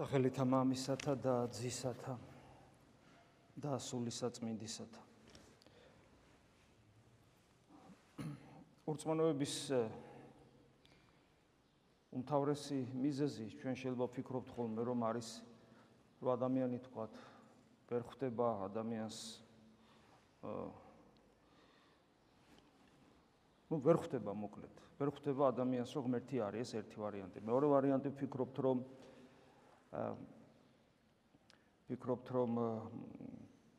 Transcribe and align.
სახელითა 0.00 0.44
მამისათა 0.48 1.12
და 1.20 1.32
ძისათა 1.52 2.14
და 3.60 3.72
სულისაწმინდისათა. 3.84 5.02
ურწმუნოების 8.88 9.56
უმთავრესი 12.16 12.78
მიზეზი 12.96 13.44
ჩვენ 13.60 13.76
შეიძლება 13.76 14.06
ვფიქრობთ 14.08 14.48
ხოლმე 14.56 14.86
რომ 14.88 15.04
არის 15.04 15.28
რომ 16.24 16.32
ადამიანი 16.32 16.80
თქვათ 16.88 17.20
ვერ 17.92 18.02
ხვდება 18.08 18.48
ადამიანს 18.72 19.18
ну 23.68 23.76
ვერ 23.84 24.00
ხვდება 24.00 24.32
მოკლედ 24.32 24.80
ვერ 24.96 25.12
ხვდება 25.12 25.52
ადამიანს 25.52 25.92
რომ 25.92 26.08
ღმერთი 26.08 26.36
არის 26.48 26.72
ეს 26.72 26.80
ერთი 26.80 26.96
ვარიანტი 27.04 27.44
მეორე 27.44 27.66
ვარიანტი 27.76 28.16
ვფიქრობთ 28.16 28.64
რომ 28.64 28.80
ვფიქრობთ 31.90 32.26
რომ 32.30 32.52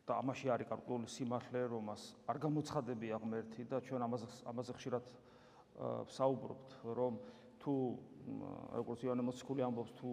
და 0.03 0.17
ამაში 0.19 0.51
არის 0.51 0.67
კარკული 0.67 1.07
სიმართლე 1.07 1.61
რომ 1.71 1.83
მას 1.87 2.01
არ 2.27 2.37
გამოცხადებია 2.43 3.15
ღმერთი 3.23 3.63
და 3.71 3.79
ჩვენ 3.79 4.01
ამაზე 4.07 4.27
ამაზე 4.51 4.71
ხშირად 4.75 5.05
საუბრობთ 6.11 6.69
რომ 6.99 7.13
თუ 7.63 7.73
როგორც 8.75 8.99
იონე 9.07 9.23
მოციქული 9.23 9.63
ამბობს 9.65 9.91
თუ 9.97 10.09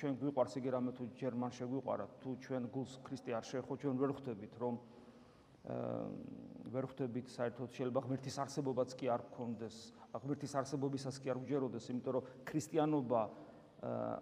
ჩვენ 0.00 0.12
გვიყვარს 0.22 0.54
იგი 0.58 0.70
რამე 0.74 0.90
თუ 0.96 1.04
ჯერმან 1.20 1.52
შეგვიყვარა 1.58 2.06
თუ 2.22 2.30
ჩვენ 2.40 2.62
გულს 2.72 2.92
ქრისტე 3.04 3.30
არ 3.38 3.44
შეხო 3.50 3.72
ჩვენ 3.84 3.94
ვერ 4.00 4.10
ხვდებით 4.16 4.54
რომ 4.62 4.74
ვერ 6.74 6.84
ხვდებით 6.88 7.26
საერთოდ 7.34 7.68
შეიძლება 7.76 8.00
ღმერთის 8.06 8.36
არსებობაც 8.44 8.90
კი 8.98 9.06
არ 9.12 9.22
გქონდეს 9.28 9.76
ღმერთის 10.24 10.52
არსებობისას 10.60 11.16
კი 11.20 11.30
არ 11.34 11.38
გჯეროდეს 11.44 11.88
იმიტომ 11.92 12.12
რომ 12.16 12.24
ქრისტიანობა 12.48 13.22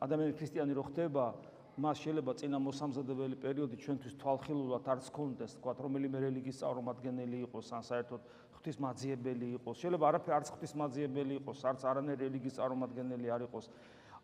ადამიანი 0.02 0.32
ქრისტიანი 0.38 0.72
რო 0.74 0.84
ხდება 0.90 1.24
მას 1.72 1.96
შეიძლება 2.04 2.32
წინა 2.36 2.58
მოსამზადებელი 2.60 3.36
პერიოდი 3.40 3.76
ჩვენთვის 3.80 4.14
თვალხილულად 4.20 4.88
არც 4.92 5.06
კონდეს, 5.08 5.56
თქვა 5.56 5.72
რომელიმე 5.80 6.18
რელიგიის 6.20 6.60
წარმომადგენელი 6.60 7.38
იყოს, 7.48 7.66
ან 7.72 7.82
საერთოდ 7.88 8.20
ღვთისმაძიებელი 8.58 9.46
იყოს. 9.56 9.76
შეიძლება 9.80 10.04
არაფერ 10.12 10.32
არც 10.36 10.48
ღვთისმაძიებელი 10.52 11.32
იყოს, 11.40 11.58
არც 11.64 11.80
არანაირი 11.88 12.22
რელიგიის 12.28 12.58
წარმომადგენელი 12.60 13.28
არ 13.32 13.42
იყოს, 13.48 13.66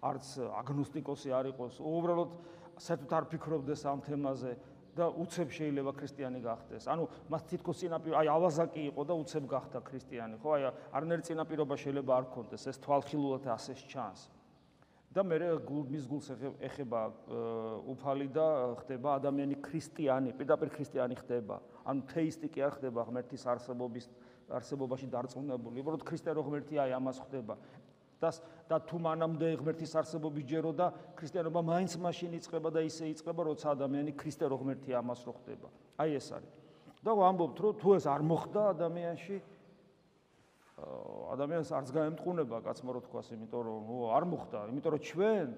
არც 0.04 0.26
აგნოსტიკოსი 0.60 1.30
არ 1.32 1.46
იყოს. 1.56 1.74
უბრალოდ 1.80 2.30
საერთოდ 2.78 3.12
არ 3.16 3.24
ფიქრობდეს 3.32 3.80
ამ 3.88 4.00
თემაზე 4.04 4.52
და 4.98 5.06
უცებ 5.08 5.48
შეიძლება 5.48 5.92
ქრისტიანი 5.94 6.40
გახდეს. 6.44 6.84
ანუ 6.84 7.04
მას 7.32 7.42
თითქოს 7.48 7.80
წინაპირ 7.80 8.12
აი 8.18 8.26
ავაზაკი 8.28 8.82
იყო 8.92 9.02
და 9.08 9.14
უცებ 9.14 9.44
გახდა 9.48 9.78
ქრისტიანი, 9.88 10.36
ხო? 10.42 10.48
აი 10.58 10.62
არანაირი 10.92 11.22
წინაპირობა 11.32 11.74
შეიძლება 11.78 12.12
არ 12.18 12.24
კონდეს, 12.34 12.62
ეს 12.66 12.76
თვალხილულად 12.82 13.46
ასეც 13.46 13.80
ჩანს. 13.88 14.37
და 15.14 15.24
მე 15.24 15.36
მის 15.88 16.04
გულს 16.06 16.28
ეხება 16.60 17.00
უფალი 17.88 18.28
და 18.28 18.46
ხდება 18.84 19.16
ადამიანი 19.18 19.56
ქრისტიანი, 19.64 20.34
პირდაპირ 20.36 20.68
ქრისტიანი 20.68 21.16
ხდება. 21.16 21.60
ანუ 21.88 22.00
თეისტი 22.12 22.48
კი 22.52 22.60
არ 22.60 22.72
ხდება 22.76 23.00
ღმერთის 23.08 23.42
არსებობის 23.48 24.06
არსებობაში 24.48 25.06
დარწმუნებული. 25.12 25.80
უბრალოდ 25.80 26.04
ქრისტე 26.08 26.32
რო 26.36 26.42
ღმერთია, 26.44 26.80
აი 26.88 26.92
ამას 26.96 27.18
ხდება. 27.24 27.56
და 28.18 28.30
და 28.68 28.76
თუ 28.82 28.98
მანამდე 28.98 29.48
ღმერთის 29.62 29.92
არსებობის 29.94 30.44
ჯერო 30.44 30.72
და 30.74 30.90
ქრისტიანობა 31.14 31.60
მაინც 31.62 31.92
მაშინ 32.02 32.34
იწყება 32.36 32.68
და 32.74 32.80
ისე 32.82 33.04
იწყება, 33.14 33.42
როცა 33.46 33.66
ადამიანი 33.78 34.12
ქრისტე 34.18 34.44
რო 34.50 34.56
ღმერთია, 34.58 34.98
ამას 34.98 35.22
რო 35.22 35.32
ხდება. 35.38 35.68
აი 36.02 36.10
ეს 36.18 36.28
არის. 36.34 36.52
და 36.98 37.14
ვამბობთ, 37.14 37.56
რომ 37.62 37.72
თუ 37.78 37.88
ეს 37.94 38.04
არ 38.10 38.22
მოხდა 38.26 38.60
ადამიანში, 38.74 39.36
ადამიანს 40.78 41.70
არც 41.74 41.90
გაემტყუნება 41.92 42.60
კაცმა 42.62 42.94
რო 42.94 43.00
თქვას, 43.08 43.32
იმიტომ 43.34 43.62
რომ 43.66 43.88
ო 43.90 43.98
არ 44.14 44.24
მოხდა, 44.30 44.58
იმიტომ 44.70 44.92
რომ 44.94 45.02
ჩვენ 45.08 45.48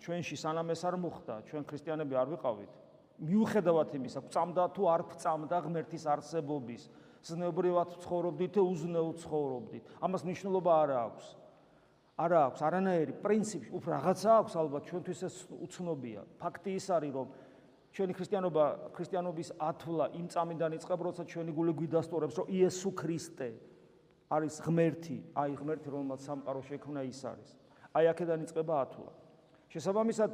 ჩვენში 0.00 0.36
სანამ 0.40 0.72
ეს 0.72 0.82
არ 0.88 0.96
მოხდა, 0.96 1.34
ჩვენ 1.48 1.62
ქრისტიანები 1.68 2.14
არ 2.16 2.28
ვიყავით. 2.32 2.72
მიუხედავად 3.20 3.88
იმისა, 4.00 4.20
წამდა 4.32 4.64
თუ 4.72 4.82
არ 4.88 5.02
წამდა 5.20 5.56
ღმერთის 5.60 6.04
არსებობის, 6.08 6.82
ზნეობრივად 7.20 7.88
ცხოვრობდით 8.00 8.50
თუ 8.56 8.62
უზნეო 8.64 9.10
ცხოვრობდით. 9.20 9.84
ამას 10.00 10.22
მნიშვნელობა 10.24 10.72
არ 10.72 10.90
აქვს. 11.04 11.26
არ 12.20 12.32
აქვს 12.40 12.60
არანაირი 12.64 13.12
პრინციპი, 13.20 13.68
უფრო 13.76 13.88
რაღაცა 13.96 14.30
აქვს 14.40 14.54
ალბათ 14.56 14.82
ჩვენთვის 14.88 15.20
ეს 15.28 15.36
უცნობია. 15.52 16.20
ფაქტი 16.40 16.70
ის 16.80 16.86
არის, 16.88 17.12
რომ 17.12 17.28
ჩვენი 17.92 18.12
ქრისტიანობა, 18.16 18.64
ქრისტიანობის 18.96 19.48
ათვლა 19.60 20.06
იმ 20.16 20.26
წამიდან 20.32 20.70
იწყება, 20.80 21.02
როცა 21.04 21.22
ჩვენი 21.28 21.52
გული 21.52 21.72
გვიდასტურებს, 21.76 22.34
რომ 22.40 22.46
იესო 22.48 22.90
ქრისტე 22.96 23.48
არის 24.30 24.54
ღმერთი, 24.62 25.16
აი 25.34 25.52
ღმერთი 25.58 25.88
რომელსაც 25.90 26.20
სამყარო 26.22 26.60
შექმნა 26.62 27.00
ის 27.10 27.20
არის. 27.26 27.50
აი 27.94 28.04
აქედან 28.14 28.38
იწყება 28.46 28.74
ათვლა. 28.86 29.12
შესაბამისად 29.74 30.30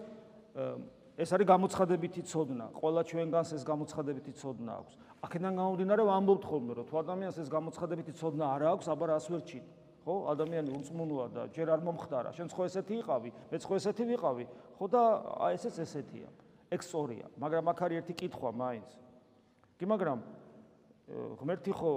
ეს 1.17 1.31
არის 1.33 1.47
გამოცხადებითი 1.49 2.23
ცოდნა. 2.29 2.67
ყველა 2.77 3.03
ჩვენგანს 3.09 3.51
ეს 3.57 3.63
გამოცხადებითი 3.65 4.33
ცოდნა 4.37 4.73
აქვს. 4.85 4.93
აქედან 5.25 5.53
გამომდინარე 5.57 6.03
ვამბობთ 6.05 6.45
ხოლმე, 6.45 6.73
რომ 6.77 6.85
თუ 6.87 6.95
ადამიანს 7.01 7.37
ეს 7.41 7.49
გამოცხადებითი 7.49 8.13
ცოდნა 8.21 8.45
არ 8.53 8.63
აქვს, 8.77 8.87
აბა 8.93 9.05
რას 9.17 9.27
ვერჩით? 9.33 9.65
ხო, 10.05 10.15
ადამიანი 10.31 10.71
უწმუნოა 10.71 11.27
და 11.35 11.43
ჯერ 11.51 11.69
არ 11.73 11.81
მომხდარა. 11.83 12.31
შენ 12.37 12.47
ხო 12.53 12.63
ესეთი 12.69 12.95
იყავი, 13.01 13.31
მეც 13.51 13.63
ხო 13.65 13.75
ესეთი 13.81 14.05
ვიყავი. 14.13 14.45
ხო 14.77 14.87
და 14.87 15.03
აი 15.41 15.53
ესეც 15.57 15.77
ესეთია. 15.83 16.29
ექსორია, 16.71 17.27
მაგრამ 17.39 17.65
აქ 17.71 17.79
არის 17.87 17.97
ერთი 18.03 18.15
კითხვა 18.15 18.51
მაინც. 18.51 18.91
კი 19.79 19.85
მაგრამ 19.87 20.19
ღმერთი 21.07 21.71
ხო 21.71 21.93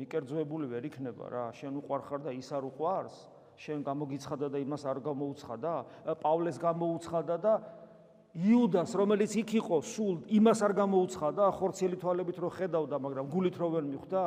მიკერძოებული 0.00 0.66
ვერ 0.72 0.88
იქნება 0.88 1.28
რა, 1.28 1.44
შენ 1.52 1.84
უყვარხარ 1.84 2.20
და 2.24 2.32
ის 2.32 2.48
არ 2.48 2.64
უყვარს, 2.72 3.16
შენ 3.60 3.84
გამოგიცხადა 3.84 4.48
და 4.48 4.58
იმას 4.64 4.82
არ 4.88 4.98
გამოუცხადა, 5.04 5.72
პავლეს 6.24 6.56
გამოუცხადა 6.56 7.36
და 7.44 7.54
იუდას, 8.34 8.90
რომელიც 8.96 9.36
იქ 9.36 9.50
იყო, 9.60 9.76
სულ 9.84 10.16
იმას 10.32 10.60
არ 10.64 10.72
გამოუცხადა, 10.80 11.44
ხორცელი 11.60 11.96
თვალებით 12.00 12.38
რო 12.40 12.50
ხედავდა, 12.56 12.96
მაგრამ 13.04 13.26
გულით 13.30 13.56
რო 13.60 13.68
ვერ 13.68 13.84
მიხვდა. 13.84 14.22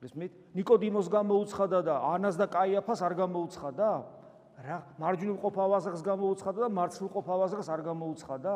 გესმით? 0.00 0.32
ნიკოდიმოს 0.56 1.06
გამოუცხადა 1.12 1.78
და 1.86 1.94
ანას 2.16 2.40
და 2.40 2.46
კაიაფას 2.48 3.00
არ 3.04 3.14
გამოუცხადა. 3.20 3.88
რა, 4.64 4.78
მარჯვნივყოფ 4.96 5.56
ავაზღს 5.60 6.02
გამოუცხადა 6.02 6.58
და 6.64 6.68
მარცხნივყოფ 6.72 7.26
ავაზღს 7.36 7.68
არ 7.68 7.80
გამოუცხადა. 7.84 8.54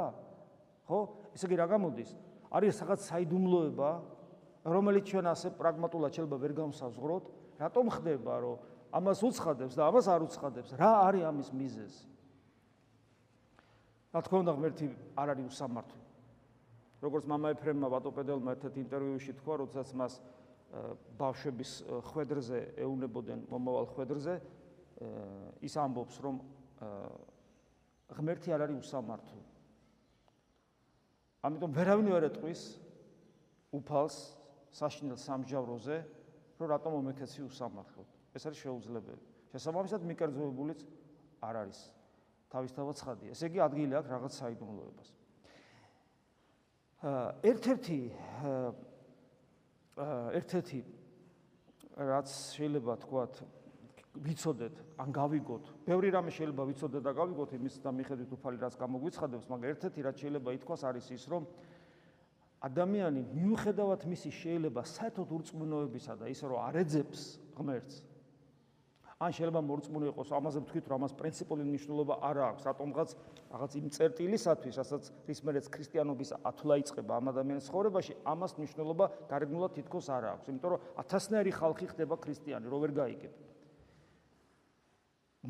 ხო? 0.88 0.98
ესე 1.36 1.44
იგი 1.46 1.56
რა 1.60 1.66
გამოდის? 1.68 2.10
არის 2.50 2.74
რაღაც 2.80 3.00
საიდუმლოება, 3.06 3.90
რომელიც 4.65 5.03
ჩვენ 5.09 5.25
ასე 5.29 5.47
პრაგმატულად 5.59 6.11
შეიძლება 6.15 6.37
ვერ 6.41 6.53
გამსაზღვროთ, 6.57 7.25
რატომ 7.61 7.85
ხდება, 7.95 8.33
რომ 8.41 8.57
ამას 8.95 9.19
უცხადებს 9.29 9.73
და 9.77 9.81
ამას 9.89 10.05
არ 10.09 10.21
უცხადებს? 10.25 10.69
რა 10.79 10.91
არის 11.05 11.23
ამის 11.29 11.49
მიზეზი? 11.53 12.05
რა 14.15 14.19
თქმა 14.25 14.37
უნდა, 14.41 14.51
ღმერთი 14.55 14.85
არ 15.19 15.27
არის 15.35 15.45
უსამართლო. 15.51 16.01
როგორც 17.05 17.25
мама 17.29 17.51
ეფრემმა 17.53 17.87
ბატოპედელმა 17.91 18.49
ერთ 18.55 18.75
ინტერვიუში 18.81 19.31
თქვა, 19.37 19.53
როდესაც 19.61 19.89
მას 19.93 20.13
ბავშვების 21.19 21.71
ხვედრზე 22.09 22.59
ეუნებოდნენ 22.81 23.39
მომავალ 23.51 23.85
ხვედრზე, 23.93 24.33
ის 25.61 25.73
ამბობს, 25.77 26.15
რომ 26.25 26.35
ღმერთი 28.15 28.49
არ 28.55 28.61
არის 28.65 28.77
უსამართლო. 28.81 29.41
ამიტომ 31.45 31.71
ვერავინ 31.77 32.07
ვერ 32.09 32.23
ეტყვის 32.31 32.61
უფალს 33.75 34.15
საშინელ 34.70 35.18
სამჯავროზე, 35.18 35.96
რომ 36.60 36.66
რატომ 36.70 36.90
მომექეცი 36.96 37.40
უსამართლოდ. 37.50 38.08
ეს 38.34 38.42
არის 38.46 38.58
შეუძლებელი. 38.62 39.22
შესაბამისად 39.50 40.00
მიკერძოებულიც 40.06 40.80
არ 41.42 41.54
არის 41.66 41.78
თავისთავად 42.50 42.94
ცხადია. 43.00 43.30
ესე 43.34 43.44
იგი 43.50 43.58
ადგილი 43.66 43.92
აქვს 43.98 44.10
რაღაც 44.10 44.32
საიდუმლოებას. 44.40 45.08
ერთ-ერთი 47.50 48.00
ერთ-ერთი 50.38 50.80
რაც 51.96 52.28
შეიძლება 52.56 52.92
თქვათ 53.04 53.34
ვიცოდეთ, 54.10 54.74
ან 54.98 55.08
გავიგოთ, 55.14 55.64
ბევრი 55.86 56.08
რამე 56.10 56.30
შეიძლება 56.34 56.62
ვიცოდეთ 56.66 57.02
და 57.06 57.12
გავიგოთ 57.14 57.50
იმის 57.56 57.74
და 57.78 57.90
მიხედვით 57.94 58.30
უფალი 58.36 58.56
რაც 58.58 58.74
გამოგვიცხადებს, 58.74 59.46
მაგრამ 59.50 59.70
ერთ-ერთი 59.70 60.00
რაც 60.02 60.16
შეიძლება 60.18 60.50
ითქვას 60.58 60.82
არის 60.82 61.06
ის, 61.14 61.24
რომ 61.30 61.42
ადამიანი 62.60 63.22
მიუხედავად 63.32 64.04
მისი 64.04 64.30
შეიძლება 64.36 64.84
საერთოდ 64.84 65.28
ურწმუნოებისა 65.32 66.14
და 66.20 66.28
ის 66.28 66.40
რომ 66.44 66.60
არ 66.60 66.74
ეძებს 66.84 67.20
ღმერთს 67.56 67.96
ან 69.20 69.34
შეიძლება 69.36 69.60
მორწმუნე 69.60 70.06
იყოს 70.16 70.30
ამაზე 70.32 70.60
ვთქვით 70.64 70.86
რომ 70.88 70.96
ამას 70.96 71.12
პრინციპული 71.12 71.64
მნიშვნელობა 71.68 72.14
არ 72.24 72.36
აქვს. 72.40 72.62
რატომღაც 72.68 73.08
რაღაც 73.52 73.72
იმ 73.76 73.86
წერტილისათვის 73.92 74.74
რასაც 74.80 75.04
ის 75.28 75.40
მერეც 75.44 75.66
ქრისტიანობის 75.68 76.30
ათვლა 76.40 76.74
იწება 76.80 77.12
ამ 77.20 77.28
ადამიანის 77.28 77.68
ცხოვრებაში 77.68 78.12
ამას 78.24 78.52
მნიშვნელობა 78.56 79.04
გარეგნულად 79.28 79.76
თითქოს 79.76 80.06
არ 80.08 80.24
აქვს. 80.24 80.48
იმიტომ 80.48 80.70
რომ 80.72 80.80
ათასნაირი 81.04 81.52
ხალხი 81.52 81.86
ხდება 81.92 82.16
ქრისტიანი 82.16 82.66
რო 82.72 82.78
ვერ 82.80 82.92
გაიგებ. 82.96 83.34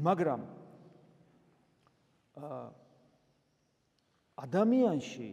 მაგრამ 0.03 0.41
ადამიანში 4.35 5.31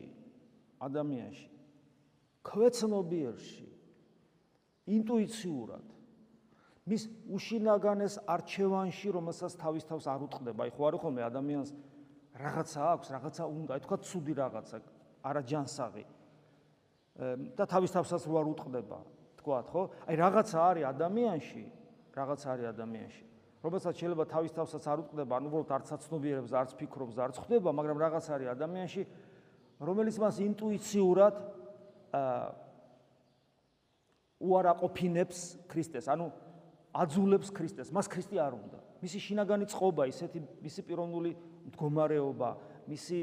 ადამიანში 0.78 1.57
ქვეცნობიერში 2.48 3.68
ინტუიციურად 4.98 5.86
მის 6.88 7.04
უშინაგანეს 7.36 8.16
არჩევანში 8.32 9.12
რომელსაც 9.12 9.60
თავის 9.60 9.84
თავს 9.90 10.06
არ 10.08 10.24
უტყდება 10.30 10.68
აი 10.68 10.72
ხო 10.72 10.84
არის 10.88 11.02
ხოლმე 11.04 11.22
ადამიანს 11.28 11.72
რაღაცა 12.38 12.82
აქვს, 12.94 13.08
რაღაცა 13.18 13.44
უნდა, 13.50 13.72
აი 13.74 13.82
თქვა 13.82 13.98
ცუდი 13.98 14.34
რაღაცა, 14.38 14.78
არა 15.26 15.42
ჯანსაღი. 15.42 16.06
და 17.58 17.66
თავის 17.66 17.92
თავსაც 17.98 18.22
რო 18.30 18.36
არ 18.38 18.48
უტყდება, 18.54 19.00
თქვა, 19.42 19.58
ხო? 19.74 19.82
აი 20.06 20.16
რაღაცა 20.22 20.58
არის 20.70 20.86
ადამიანში, 20.94 21.64
რაღაცა 22.14 22.48
არის 22.54 22.66
ადამიანში. 22.78 23.24
რომელსაც 23.58 23.94
შეიძლება 23.98 24.26
თავის 24.30 24.52
თავსაც 24.54 24.84
არ 24.86 24.98
უტყდება, 25.02 25.34
ანუ 25.34 25.48
უბრალოდ 25.50 25.72
არც 25.74 25.88
აცნობიერებს, 25.98 26.52
არც 26.54 26.72
ფიქრობს, 26.78 27.16
არც 27.18 27.36
ხვდება, 27.42 27.70
მაგრამ 27.74 27.98
რაღაც 28.06 28.26
არის 28.38 28.48
ადამიანში, 28.54 29.02
რომელიც 29.82 30.16
მას 30.22 30.36
ინტუიციურად 30.46 31.34
უარაყოფინებს 34.38 35.40
ქრისტეს, 35.68 36.06
ანუ 36.14 36.30
აძულებს 36.94 37.50
ქრისტეს, 37.54 37.92
მას 37.94 38.08
ქრისტე 38.10 38.38
არ 38.42 38.54
უნდა. 38.58 38.80
მისი 39.02 39.18
შინაგანი 39.22 39.66
წყობა, 39.70 40.04
ისეთი 40.10 40.40
მისი 40.62 40.82
პიროვნული 40.88 41.32
მდგომარეობა, 41.70 42.50
მისი 42.90 43.20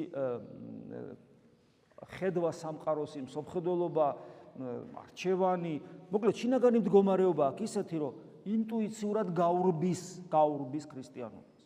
ხედვა 2.19 2.51
სამყაროსი, 2.53 3.19
მსოფლმხედველობა, 3.27 4.07
არჩევანი, 4.55 5.75
მოკლედ 6.15 6.35
შინაგანი 6.39 6.79
მდგომარეობა 6.85 7.43
აქვს 7.51 7.63
ისეთი, 7.65 7.97
რომ 7.99 8.13
ინტუიციურად 8.45 9.27
გაურბის, 9.35 10.03
გაურბის 10.31 10.85
ქრისტიანობას. 10.87 11.59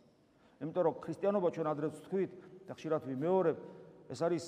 იმიტომ 0.62 0.82
რომ 0.88 0.94
ქრისტიანობა 1.05 1.49
ჩვენ 1.53 1.67
ადრეც 1.69 1.93
ვთქვით 1.99 2.32
და 2.69 2.73
ხშირად 2.79 3.03
ვიმეორებ, 3.09 3.59
ეს 4.09 4.20
არის 4.25 4.44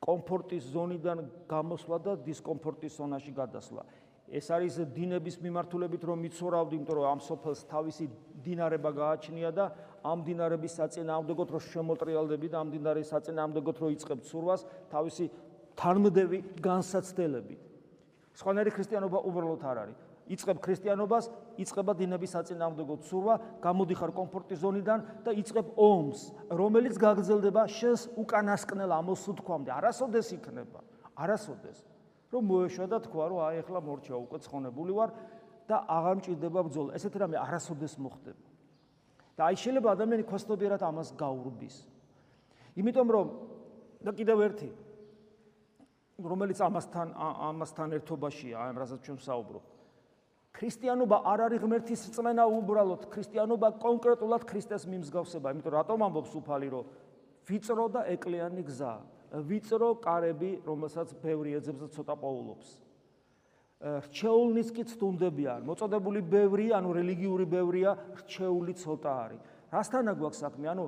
კომფორტის 0.00 0.64
ზონიდან 0.72 1.18
გამოსვლა 1.50 1.98
და 2.04 2.12
დისკომფორტის 2.24 2.96
ზონაში 2.96 3.32
გადასვლა. 3.36 3.84
ეს 4.30 4.46
არის 4.54 4.74
დინების 4.94 5.36
მიმართულებით 5.42 6.02
რომ 6.06 6.18
მიცორავდი, 6.24 6.74
იმიტომ 6.78 6.96
რომ 6.96 7.06
ამ 7.10 7.20
სოფელს 7.20 7.60
თავისი 7.66 8.04
დინარება 8.46 8.90
გააჩნია 8.94 9.50
და 9.50 9.64
ამ 10.06 10.18
დინარების 10.22 10.76
საწინააღმდეგოდ 10.78 11.48
რომ 11.50 11.62
შემოტრიალდები 11.66 12.48
და 12.48 12.56
ამ 12.62 12.68
დინარის 12.70 13.10
საწინააღმდეგოდ 13.10 13.76
რომ 13.82 13.90
იწყებ 13.98 14.18
ცურვას 14.30 14.62
თავისი 14.88 15.24
თანმდევი 15.76 16.38
განსაცდელებით. 16.62 17.60
სხვანაირი 18.38 18.70
ქრისტიანობა 18.70 19.18
უბრალოდ 19.26 19.62
არ 19.66 19.78
არის. 19.84 20.09
იწყებ 20.30 20.58
ქრისტიანობას, 20.62 21.26
იწყება 21.58 21.92
დინების 21.98 22.34
საწინააღმდეგო 22.36 22.96
ცურვა, 23.02 23.34
გამოდიხარ 23.64 24.12
კომფორტის 24.14 24.62
ზონიდან 24.62 25.00
და 25.26 25.34
იწყებ 25.42 25.74
ომს, 25.74 26.20
რომელიც 26.54 26.94
გაგრძელდება 27.02 27.66
შენს 27.66 28.02
უკანასკნელ 28.14 28.94
ამოსუთქვამდე. 28.94 29.70
არასოდეს 29.74 30.28
იქნება, 30.38 30.80
არასოდეს. 31.18 31.78
რომ 32.30 32.42
მოეშვა 32.46 32.86
და 32.86 32.98
თქვა, 33.10 33.24
რომ 33.26 33.38
აი 33.42 33.56
ახლა 33.66 33.80
მორჩა 33.82 34.14
უკვე 34.14 34.38
ცხონებული 34.38 34.92
ვარ 34.94 35.10
და 35.66 35.76
აღარ 35.82 36.14
მჭირდება 36.22 36.60
ბრძოლა. 36.62 36.94
ესეთი 36.94 37.18
რამე 37.18 37.36
არასოდეს 37.42 37.98
მოხდება. 37.98 38.46
და 39.40 39.48
აი 39.50 39.56
შეიძლება 39.56 39.88
ადამიანი 39.96 40.24
ქოსნობიერად 40.28 40.82
ამას 40.84 41.16
გაურბის. 41.16 41.76
იმიტომ 42.76 43.08
რომ 43.10 43.26
და 44.04 44.10
კიდევ 44.12 44.38
ერთი 44.46 44.70
რომელიც 46.20 46.60
ამასთან 46.60 47.08
ამასთან 47.16 47.88
ერთობაშია, 47.96 48.56
აი 48.60 48.70
რასაც 48.76 49.00
ჩვენ 49.00 49.18
საუბრობთ. 49.24 49.79
ქრისტიანობა 50.56 51.16
არ 51.30 51.40
არის 51.46 51.62
ღმერთის 51.62 52.00
რწმენა 52.10 52.44
უბრალოდ, 52.50 53.06
ქრისტიანობა 53.14 53.68
კონკრეტულად 53.80 54.42
ქრისტეს 54.50 54.84
მიმსგავსება, 54.90 55.52
იმიტომ 55.54 55.74
რატომ 55.78 55.98
ამბობს 56.10 56.32
უფალი, 56.40 56.68
რომ 56.74 56.84
ვიწრო 57.46 57.86
და 57.94 58.00
ეკლიანი 58.14 58.62
გზა, 58.66 58.94
ვიწრო 59.46 59.90
კარები, 60.02 60.50
რომელსაც 60.66 61.14
ბევრი 61.22 61.54
ეძებს 61.58 61.80
და 61.80 61.88
ცოტა 61.94 62.14
პოულობს. 62.18 62.68
რჩეულნიც 63.80 64.68
კი 64.76 64.82
ცდუნდებიან, 64.90 65.64
მოწოდებული 65.64 66.20
ბევრი, 66.20 66.66
ანუ 66.76 66.90
რელიგიური 67.00 67.46
ბევრია, 67.48 67.96
რჩეული 68.20 68.74
ცოტა 68.76 69.12
არის. 69.24 69.40
რასთანა 69.72 70.12
გვაქვს 70.20 70.42
საქმე? 70.44 70.66
ანუ 70.68 70.84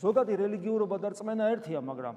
ზოგადი 0.00 0.32
რელიგიურობა 0.40 0.96
და 1.02 1.08
რწმენა 1.12 1.44
ერთია, 1.52 1.80
მაგრამ 1.82 2.16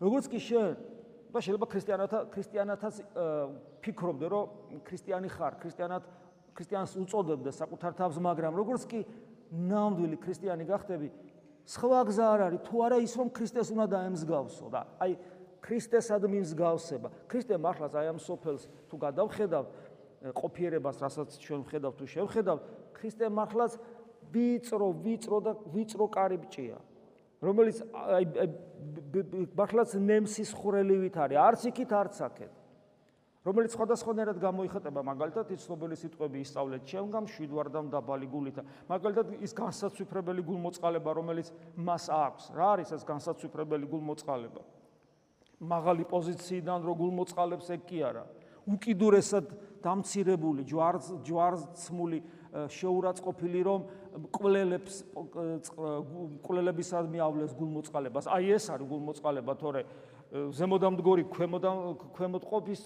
როგორც 0.00 0.24
კი 0.30 0.38
შენ 0.40 0.95
და 1.36 1.40
შეიძლება 1.44 1.66
ქრისტიანათა 1.68 2.18
ქრისტიანათაც 2.32 2.94
ფიქრობდე, 3.84 4.26
რომ 4.32 4.80
ქრისტიანი 4.88 5.28
ხარ, 5.28 5.60
ქრისტიანად 5.60 6.02
ქრისტიანს 6.56 6.92
უწოდებდე 7.04 7.50
საკუთარ 7.52 7.92
თავს, 8.00 8.16
მაგრამ 8.24 8.56
როგორც 8.56 8.82
კი 8.88 9.00
ნამდვილი 9.52 10.16
ქრისტიანი 10.24 10.64
გახდები, 10.64 11.08
სხვა 11.68 12.00
გზა 12.08 12.26
არ 12.32 12.40
არის, 12.46 12.60
თუ 12.64 12.76
არა 12.86 12.98
ის 13.04 13.12
რომ 13.20 13.28
ქრისტეს 13.36 13.68
უნდა 13.74 13.86
დაემსგავსო 13.92 14.66
და 14.72 14.80
აი 15.02 15.12
ქრისტესად 15.66 16.22
მიმსგავსება. 16.30 17.08
ქრისტე 17.28 17.54
მართლაც 17.58 17.92
აი 17.98 18.06
ამ 18.14 18.18
სოფელს 18.22 18.62
თუ 18.88 18.96
გადავხედავ 18.96 19.64
ყოფიერებას, 20.32 20.96
რასაც 21.02 21.28
ჩვენ 21.42 21.60
ვხედავ 21.66 21.92
თუ 21.98 22.04
შევხედავ, 22.06 22.58
ქრისტე 22.96 23.26
მართლაც 23.28 23.72
ვიწრო, 24.32 24.88
ვიწრო 25.04 25.38
და 25.42 25.52
ვიწრო 25.74 26.06
კარიბჭია. 26.06 26.78
რომელიც 27.42 27.82
აი 27.92 28.24
მართლაც 29.56 29.96
ნემსის 30.00 30.52
ხვრელივით 30.56 31.16
არის, 31.16 31.38
არც 31.40 31.60
იქით, 31.70 31.90
არც 31.92 32.16
აქეთ. 32.28 32.54
რომელიც 33.46 33.70
სხვადასხვანაირად 33.76 34.38
გამოიხატება, 34.42 35.00
მაგალითად, 35.06 35.50
ის 35.54 35.66
ცნობილი 35.68 35.96
სიტყვები 35.96 36.38
ისწავლეთ 36.42 36.82
ჩემგან, 36.82 37.24
შვიდვარდამ 37.30 37.90
დაბალი 37.94 38.26
გულით. 38.26 38.58
მაგალითად, 38.90 39.26
ის 39.38 39.52
განსაცვიფრებელი 39.54 40.42
გულმოწყალება, 40.42 41.10
რომელიც 41.14 41.52
მას 41.78 42.04
აქვს. 42.10 42.44
რა 42.58 42.66
არის 42.74 42.90
ეს 42.90 43.04
განსაცვიფრებელი 43.06 43.86
გულმოწყალება? 43.86 44.62
მაღალი 45.62 46.04
პოზიციიდან 46.10 46.78
რო 46.82 46.94
გულმოწყალებს 47.00 47.70
ეგ 47.70 47.80
კი 47.86 47.98
არა. 48.02 48.24
უკიდურესად 48.66 49.46
დამცირებული, 49.78 50.66
ჯვარც 50.66 51.22
ჯვარცმული 51.22 52.18
შეურაცხყოფილი 52.72 53.60
რომ 53.68 53.80
კვლელებს 54.32 54.94
კვლელებისადმი 56.46 57.18
ავლეს 57.20 57.52
გულმოწყალებას. 57.56 58.28
აი 58.32 58.44
ეს 58.56 58.64
არის 58.72 58.86
გულმოწყალება, 58.88 59.52
თორე 59.60 59.80
ზემოდამდგორი 60.26 61.24
ქვემოდამ 61.30 61.78
ქვემოთ 62.16 62.44
ყოფის 62.50 62.82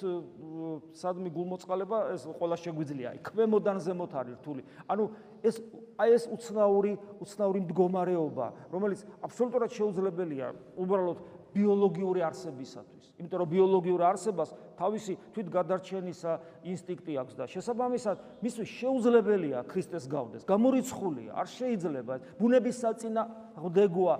სადმი 0.93 1.31
გულმოწყალება 1.33 1.99
ეს 2.13 2.27
ყველა 2.37 2.57
შეგვიძლია. 2.61 3.09
აი 3.17 3.19
ქვემოდან 3.25 3.79
ზემოთ 3.81 4.13
არის 4.21 4.35
რთული. 4.43 4.63
ანუ 4.91 5.05
ეს 5.41 5.57
აი 5.97 6.11
ეს 6.21 6.25
უცნაური 6.29 6.93
უცნაური 7.25 7.61
მდგომარეობა, 7.65 8.47
რომელიც 8.75 9.01
აბსოლუტურად 9.25 9.71
შეუძლებელია 9.73 10.47
უბრალოდ 10.77 11.19
ბიოლოგიური 11.55 12.21
არსებისათვის. 12.25 13.05
იმიტომ 13.21 13.39
რომ 13.43 13.49
ბიოლოგიურ 13.51 14.01
არსებას 14.01 14.51
თავისი 14.81 15.13
თვით 15.35 15.49
გადარჩენისა 15.51 16.33
ინსტინქტი 16.65 17.13
აქვს 17.21 17.35
და 17.37 17.45
შესაბამისად 17.51 18.17
მისთვის 18.41 18.69
შეუძლებელია 18.81 19.59
ქრისტეს 19.69 20.05
გავდეს. 20.09 20.43
გამორიცხულია, 20.49 21.31
არ 21.37 21.47
შეიძლება. 21.47 22.15
ბუნების 22.41 22.77
საწინა 22.81 23.23
ღდეგოა 23.61 24.17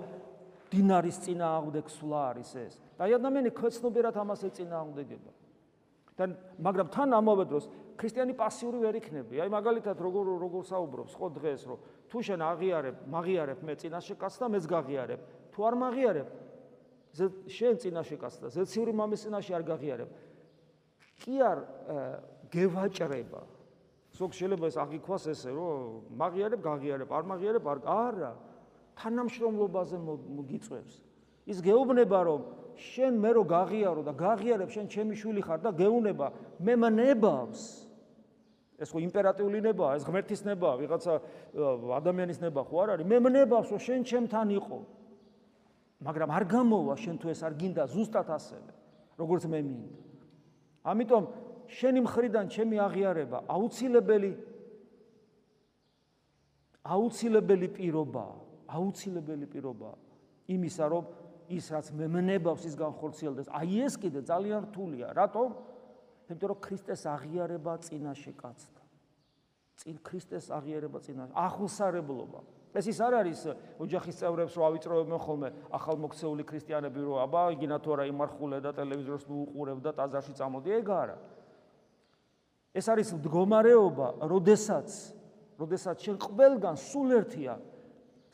დინარის 0.71 1.17
წინა 1.27 1.47
აღდეგსვლა 1.59 2.19
არის 2.31 2.51
ეს. 2.55 2.73
და 2.95 3.03
ადამიანი 3.11 3.51
ქვეცნობიერად 3.51 4.15
ამას 4.15 4.41
ეწინააღმდეგება. 4.47 5.31
და 6.15 6.23
მაგრამ 6.59 6.87
თან 6.91 7.09
ამავე 7.17 7.43
დროს 7.49 7.65
ქრისტიანი 7.97 8.33
პასიური 8.37 8.77
ვერ 8.83 8.95
იქნება. 9.01 9.31
აი 9.41 9.49
მაგალითად 9.51 9.97
როგორ 9.99 10.25
როგორ 10.39 10.63
საუბრობს 10.71 11.13
ხო 11.17 11.27
დღეს 11.37 11.61
რომ 11.67 11.79
თუ 12.11 12.17
შენ 12.21 12.39
აღიარებ, 12.51 12.95
მაგიარებ 13.07 13.59
მე 13.63 13.73
წინაშე 13.81 14.15
კაცს 14.21 14.39
და 14.39 14.47
მეც 14.51 14.65
გაღიარებ. 14.67 15.19
თუ 15.51 15.59
არ 15.67 15.75
მაგიარებ, 15.75 16.27
შენ 17.11 17.75
წინაშე 17.81 18.15
კაცს 18.17 18.39
და 18.41 18.47
ზეციური 18.55 18.91
მამის 18.95 19.27
წინაშე 19.27 19.51
არ 19.57 19.63
გაღიარებ. 19.67 20.09
კი 21.21 21.35
არ 21.43 21.57
გევაჭრება. 22.51 23.41
ზოგ 24.11 24.31
შეიძლება 24.35 24.65
ეს 24.67 24.77
აღიქვას 24.79 25.23
ესე 25.31 25.49
რომ 25.51 26.15
მაგიარებ, 26.19 26.59
გაღიარებ, 26.61 27.09
არ 27.11 27.23
მაგიარებ, 27.31 27.63
არ 27.67 27.79
არა. 27.87 28.31
თანამშრომლობაზე 28.99 29.97
მოგიწევს. 29.97 30.95
ის 31.47 31.57
გეუბნება 31.61 32.19
რომ 32.27 32.41
შენ 32.77 33.13
მე 33.17 33.31
რო 33.35 33.43
გაღიარო 33.49 34.01
და 34.05 34.13
გაღიარებ 34.13 34.69
შენ 34.69 34.85
ჩემი 34.87 35.13
შვილი 35.15 35.41
ხარ 35.41 35.59
და 35.65 35.71
გეუნება 35.73 36.27
მე 36.59 36.73
მნებავს. 36.75 37.61
ეს 38.81 38.89
ხო 38.89 38.99
იმპერატიული 39.05 39.61
ნებაა, 39.61 40.01
ეს 40.01 40.03
ღმერთის 40.09 40.41
ნებაა, 40.41 40.75
ვიღაცა 40.81 41.13
ადამიანის 42.01 42.39
ნება 42.41 42.61
ხო 42.65 42.75
არ 42.81 42.89
არის? 42.97 43.05
მე 43.05 43.17
მნებავს 43.21 43.67
რომ 43.69 43.81
შენ 43.81 44.01
ჩემთან 44.09 44.47
იყო. 44.57 44.79
მაგრამ 46.01 46.29
არ 46.33 46.43
გამოვა 46.49 46.95
შენ 46.97 47.15
თუ 47.21 47.27
ეს 47.29 47.41
არ 47.45 47.53
გინდა 47.61 47.83
ზუსტად 47.93 48.27
ასევე, 48.33 48.69
როგორც 49.21 49.43
მე 49.45 49.59
მინდა. 49.61 49.99
ამიტომ 50.81 51.23
შენი 51.69 51.99
მხრიდან 52.05 52.45
ჩემი 52.49 52.75
აღიარება 52.81 53.37
აუცილებელი 53.45 54.31
აუცილებელი 56.81 57.67
პირობაა. 57.77 58.35
აუცილებელი 58.71 59.45
პირობა 59.51 59.91
იმისა, 60.49 60.85
რომ 60.89 61.03
ის 61.51 61.65
რაც 61.69 61.91
მემნებავს 61.93 62.63
ის 62.65 62.75
განხორციელდეს. 62.79 63.47
აი 63.51 63.85
ეს 63.85 63.93
კიდე 64.01 64.25
ძალიან 64.25 64.61
რთულია. 64.71 65.07
რატომ? 65.13 65.49
იმიტომ 66.31 66.47
რომ 66.51 66.59
ქრისტეს 66.63 67.01
აღიარება 67.05 67.73
წინაშე 67.85 68.33
კაცთა. 68.39 68.83
წინ 69.77 69.95
ქრისტეს 69.99 70.47
აღიარება 70.49 70.99
წინაშე 71.03 71.33
ახალსარებლობა. 71.35 72.41
ეს 72.71 72.85
ის 72.87 72.99
არ 73.03 73.13
არის 73.21 73.41
ოჯახის 73.83 74.15
წევრებს 74.21 74.53
რო 74.55 74.63
ავიწროებენ 74.69 75.19
ხოლმე 75.19 75.49
ახალმოქცეული 75.75 76.43
ქრისტიანები 76.47 76.99
რო 77.03 77.15
აბა 77.25 77.41
იგინა 77.55 77.77
თუ 77.83 77.89
არა 77.95 78.05
იმარხულე 78.11 78.57
და 78.63 78.71
ტელევიზორს 78.77 79.25
ნუ 79.27 79.37
უყურებ 79.43 79.79
და 79.83 79.91
ტაძარში 79.91 80.33
წამოდი 80.39 80.69
ეგ 80.79 80.87
არა. 80.87 81.17
ეს 82.71 82.85
არის 82.87 83.09
მდგომარეობა, 83.19 84.07
როდესაც 84.31 84.89
როდესაც 85.59 85.97
შენ 85.99 86.15
ყველგან 86.23 86.75
სულ 86.79 87.09
ერთია 87.19 87.59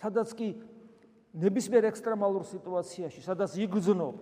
სადაც 0.01 0.34
კი 0.38 0.48
ნებისმიერ 1.38 1.89
ექსტრემალურ 1.89 2.46
სიტუაციაში, 2.50 3.22
სადაც 3.25 3.58
იგრძნობ, 3.65 4.15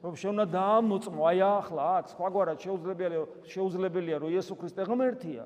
რომ 0.00 0.14
შეუნა 0.16 0.46
დაამოწმო, 0.50 1.22
აი 1.30 1.40
ახლა 1.46 1.86
აქ 2.00 2.06
სხვაგვარად 2.14 2.58
შეუძლებელია 2.64 3.22
შეუძლებელია 3.52 4.16
რომ 4.22 4.30
იესო 4.34 4.54
ქრისტე 4.58 4.82
ღმერთია. 4.88 5.44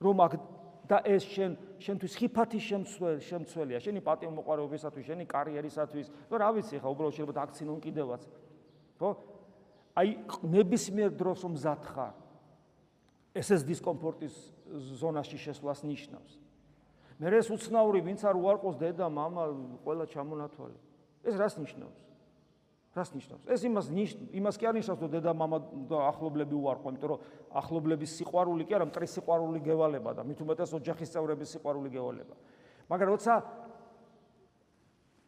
რომ 0.00 0.16
აქ 0.20 0.32
და 0.86 1.02
ეს 1.02 1.26
შენ 1.26 1.56
შენთვის 1.82 2.12
ხიფათი 2.16 2.60
შემცველ 2.62 3.18
შემცველია. 3.20 3.78
შენი 3.82 4.00
პატივმოყვარეობისათვის 4.06 5.04
შენი 5.06 5.24
კარიერისათვის. 5.26 6.06
და 6.30 6.34
რა 6.38 6.50
ვიცი 6.54 6.78
ხა 6.78 6.88
უბრალოდ 6.88 7.14
შეიძლება 7.14 7.34
დაგცინონ 7.42 7.78
კიდევაც 7.82 8.22
ხო? 9.00 9.10
აი 9.96 10.08
ნებისმიერ 10.46 11.10
დროს 11.16 11.38
რომ 11.42 11.52
მზად 11.58 11.82
ხარ 11.90 12.14
ეს 13.36 13.50
ეს 13.52 13.62
დისკომფორტის 13.68 14.34
ზონაში 14.96 15.36
შესვლას 15.36 15.84
ნიშნავს. 15.84 16.32
მე 17.20 17.26
ეს 17.36 17.48
უცნაური 17.52 18.00
ვინც 18.00 18.24
არ 18.24 18.36
უარყოს 18.36 18.76
დედა 18.80 19.08
მამა 19.08 19.44
ყველა 19.84 20.04
ჩამონათვალე. 20.08 20.76
ეს 21.26 21.34
რას 21.36 21.54
ნიშნავს? 21.60 22.05
რას 22.96 23.12
ნიშნავს? 23.12 23.44
ეს 23.52 23.60
იმას 23.68 23.86
იმას 24.32 24.56
კი 24.56 24.64
არ 24.66 24.74
ნიშნავს, 24.80 25.00
რომ 25.04 25.10
დედა 25.12 25.32
მამა 25.36 25.58
და 25.90 25.98
ახლობლები 26.16 26.54
უარყო, 26.56 26.88
იმიტომ 26.96 27.10
რომ 27.12 27.20
ახლობლების 27.60 28.10
სიყვარული 28.16 28.64
კი 28.64 28.72
არა, 28.72 28.86
მტრის 28.88 29.12
სიყვარული 29.20 29.60
გევალება 29.60 30.10
და 30.16 30.24
მით 30.24 30.40
უმეტეს 30.40 30.72
ოჯახის 30.80 31.12
წევრების 31.12 31.48
სიყვარული 31.56 31.92
გევალება. 31.92 32.34
მაგრამ 32.88 33.08
როცა 33.12 33.34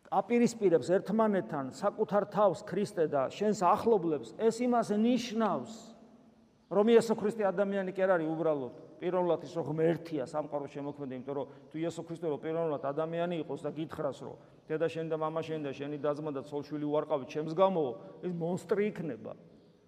აპირისპირებს 0.08 0.88
ერთმანეთთან 0.96 1.64
საკუთარ 1.76 2.24
თავს 2.32 2.64
ქრისტე 2.64 3.04
და 3.12 3.28
შენს 3.28 3.60
ახლობლებს, 3.60 4.32
ეს 4.40 4.56
იმას 4.64 4.96
ნიშნავს, 4.96 5.72
რომ 6.72 6.86
იესო 6.88 7.14
ქრისტე 7.20 7.44
ადამიანი 7.52 7.92
კი 7.92 8.00
არ 8.08 8.16
არის 8.16 8.32
უბრალოდ 8.32 8.87
პირველად 9.03 9.43
ის 9.43 9.53
რომ 9.57 9.65
ღმერთია 9.67 10.23
სამყაროს 10.31 10.71
შემოქმედი, 10.73 11.13
იმიტომ 11.19 11.35
რომ 11.35 11.47
თუ 11.71 11.75
იესო 11.83 12.01
ქრისტე 12.07 12.27
რომ 12.31 12.39
პირველად 12.39 12.83
ადამიანი 12.87 13.35
იყოს 13.43 13.61
და 13.67 13.71
გითხრას 13.75 14.19
რომ 14.23 14.35
დედა 14.69 14.87
შენ 14.87 15.07
და 15.11 15.17
мама 15.19 15.41
შენ 15.43 15.67
და 15.67 15.71
შენი 15.75 15.97
დაძმა 15.99 16.31
და 16.31 16.41
ცოლშვილი 16.47 16.85
უარყავი 16.87 17.25
ჩემს 17.27 17.51
გამო, 17.51 17.83
ეს 18.23 18.31
მონსტრი 18.31 18.83
იქნება. 18.95 19.35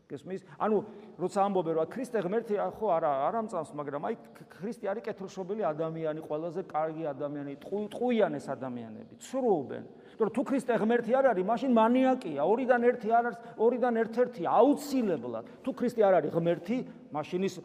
გესმის? 0.06 0.46
ანუ 0.62 0.78
როცა 1.18 1.40
ამბობენ 1.50 1.74
რომ 1.80 1.88
ქრისტე 1.90 2.20
ღმერთი 2.22 2.56
ხო 2.78 2.88
არა 2.94 3.12
არ 3.26 3.36
ამწამს, 3.42 3.72
მაგრამ 3.74 4.04
აი 4.06 4.16
ქრისტე 4.62 4.86
არის 4.92 5.04
კეთილშობილი 5.08 5.64
ადამიანი, 5.66 6.20
ყველაზე 6.22 6.62
კარგი 6.70 7.04
ადამიანი, 7.10 7.54
ტყუიანეს 7.66 8.46
ადამიანები, 8.54 9.14
ცრუობენ. 9.18 9.84
რომ 10.16 10.30
თუ 10.30 10.42
ქრისტე 10.46 10.74
ღმერთი 10.78 11.12
არ 11.18 11.26
არის, 11.34 11.46
მაშინ 11.50 11.72
მანიაკია, 11.74 12.42
ორიდან 12.46 12.82
ერთი 12.86 13.10
არ 13.12 13.24
არის, 13.26 13.40
ორიდან 13.58 13.94
ერთ-ერთი 14.04 14.44
აუცილებლად. 14.46 15.46
თუ 15.66 15.72
ქრისტე 15.74 16.02
არ 16.06 16.14
არის 16.22 16.32
ღმერთი, 16.38 16.78
მაშინ 17.12 17.42
ის 17.50 17.56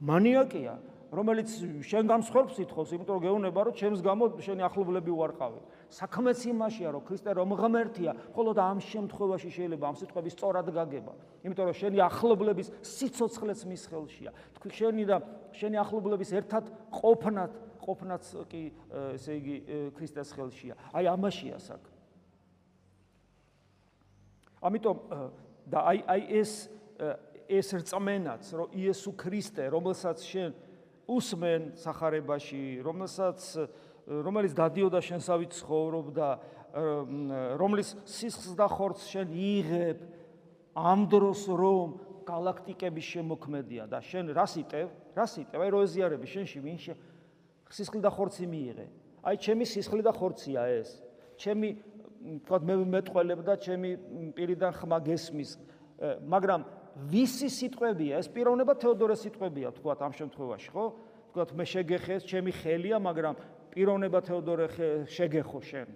მანიაკია. 0.00 0.74
რომელიც 1.14 1.48
შენ 1.86 2.04
გამსხვერპს 2.10 2.56
ითხოვს, 2.66 2.90
იმიტომ 2.98 3.14
რომ 3.14 3.22
გეუბნება, 3.22 3.60
რომ 3.70 3.74
ჩემს 3.78 4.00
გამო 4.02 4.24
შენი 4.42 4.62
ახლობლები 4.66 5.10
უარყავი. 5.14 5.60
საქმეც 5.94 6.38
იმაშია, 6.50 6.88
რომ 6.90 7.02
ქრისტე 7.06 7.30
რომ 7.38 7.50
ღმერთია, 7.54 8.12
მხოლოდ 8.34 8.56
ამ 8.58 8.78
შემთხვევაში 8.82 9.50
შეიძლება 9.54 9.84
ამ 9.86 9.96
სიტყვების 10.00 10.32
სწორად 10.34 10.68
გაგება. 10.74 11.12
იმიტომ 11.46 11.64
რომ 11.70 11.76
შენი 11.78 11.98
ახლობლების 12.10 12.68
სიცოცხლეც 12.82 13.60
მის 13.62 13.82
ხელშია. 13.94 14.30
თქვი 14.58 14.70
შენი 14.74 15.04
და 15.06 15.16
შენი 15.54 15.76
ახლობლების 15.86 16.30
ერთად 16.34 16.64
ყოფნად, 16.90 17.52
ყოფნაც 17.78 18.24
კი 18.50 18.62
ესე 19.14 19.32
იგი 19.38 19.56
ქრისტეს 19.94 20.28
ხელშია. 20.34 20.74
აი 20.90 21.04
ამაშია 21.14 21.58
საქმე. 21.62 21.94
ამიტომ 24.66 24.96
და 25.70 25.78
აი 25.78 25.98
აი 26.10 26.22
ეს 26.42 26.52
ეს 27.48 27.68
რწმენაც, 27.80 28.44
რომ 28.54 28.68
იესო 28.72 29.10
ქრისტე, 29.16 29.68
რომელსაც 29.72 30.18
შენ 30.24 30.50
უსმენ 31.04 31.62
сахарებაში, 31.76 32.80
რომელსაც 32.84 33.40
რომელიც 34.04 34.52
დადიოდა 34.56 35.00
შენსავით 35.00 35.52
ცხოვრობდა, 35.56 36.28
რომლის 37.60 37.94
სისხლს 38.04 38.56
და 38.58 38.66
ხორცს 38.68 39.06
შენ 39.12 39.28
იღებ 39.32 39.98
ამ 40.74 41.06
დროს 41.08 41.46
რომ 41.48 41.88
galaktikების 42.26 43.06
შემოქმედია 43.14 43.86
და 43.88 44.00
შენ 44.00 44.32
რას 44.34 44.56
იტევ? 44.58 44.88
რას 45.14 45.32
იტევ? 45.38 45.60
აი 45.60 45.70
როეზიარები 45.70 46.26
შენში 46.26 46.58
ვინ 46.64 46.78
სისხლი 47.74 48.00
და 48.02 48.10
ხორცი 48.10 48.46
მიიღე. 48.48 48.86
აი 49.24 49.36
ჩემი 49.40 49.64
სისხლი 49.66 50.02
და 50.04 50.12
ხორცია 50.14 50.60
ეს. 50.78 50.90
ჩემი 51.38 51.68
თქვა 52.44 52.58
მე 52.64 52.74
მეტყველებ 52.88 53.40
და 53.44 53.54
ჩემი 53.60 53.90
პირიდან 54.36 54.72
ხმა 54.78 54.98
გესმის, 55.04 55.50
მაგრამ 56.24 56.60
ვისი 56.94 57.48
სიტყვებია? 57.50 58.22
ეს 58.22 58.28
პიროვნება 58.30 58.74
თეოდორეს 58.78 59.26
სიტყვებია, 59.26 59.74
თქვა 59.74 59.94
ამ 59.98 60.12
შემთხვევაში, 60.14 60.68
ხო? 60.70 60.84
თქვა 61.34 61.44
მე 61.58 61.64
შეგეხეს, 61.66 62.22
ჩემი 62.30 62.52
ხელია, 62.54 62.96
მაგრამ 63.02 63.34
პიროვნება 63.74 64.18
თეოდორე 64.22 64.66
შეგეხო 65.10 65.60
შენ. 65.60 65.88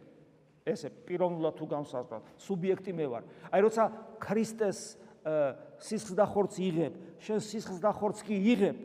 ესე 0.68 0.90
პიროვნულად 1.08 1.54
თუ 1.56 1.64
განსაზღვრად, 1.64 2.22
სუბიექტი 2.36 2.92
მე 2.92 3.06
ვარ. 3.08 3.22
აი 3.48 3.60
როცა 3.64 3.84
ქრისტეს 4.20 4.80
სისხლს 5.80 6.16
და 6.18 6.26
ხორცს 6.28 6.58
იღებ, 6.60 6.94
შენ 7.24 7.38
სისხლს 7.40 7.80
და 7.80 7.90
ხორცს 7.94 8.26
კი 8.26 8.36
იღებ, 8.36 8.76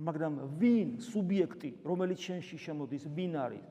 მაგრამ 0.00 0.32
ვინ 0.60 0.88
სუბიექტი, 1.02 1.70
რომელიც 1.84 2.18
შენში 2.22 2.56
შემოდის, 2.60 3.04
ვინ 3.10 3.34
არის? 3.36 3.66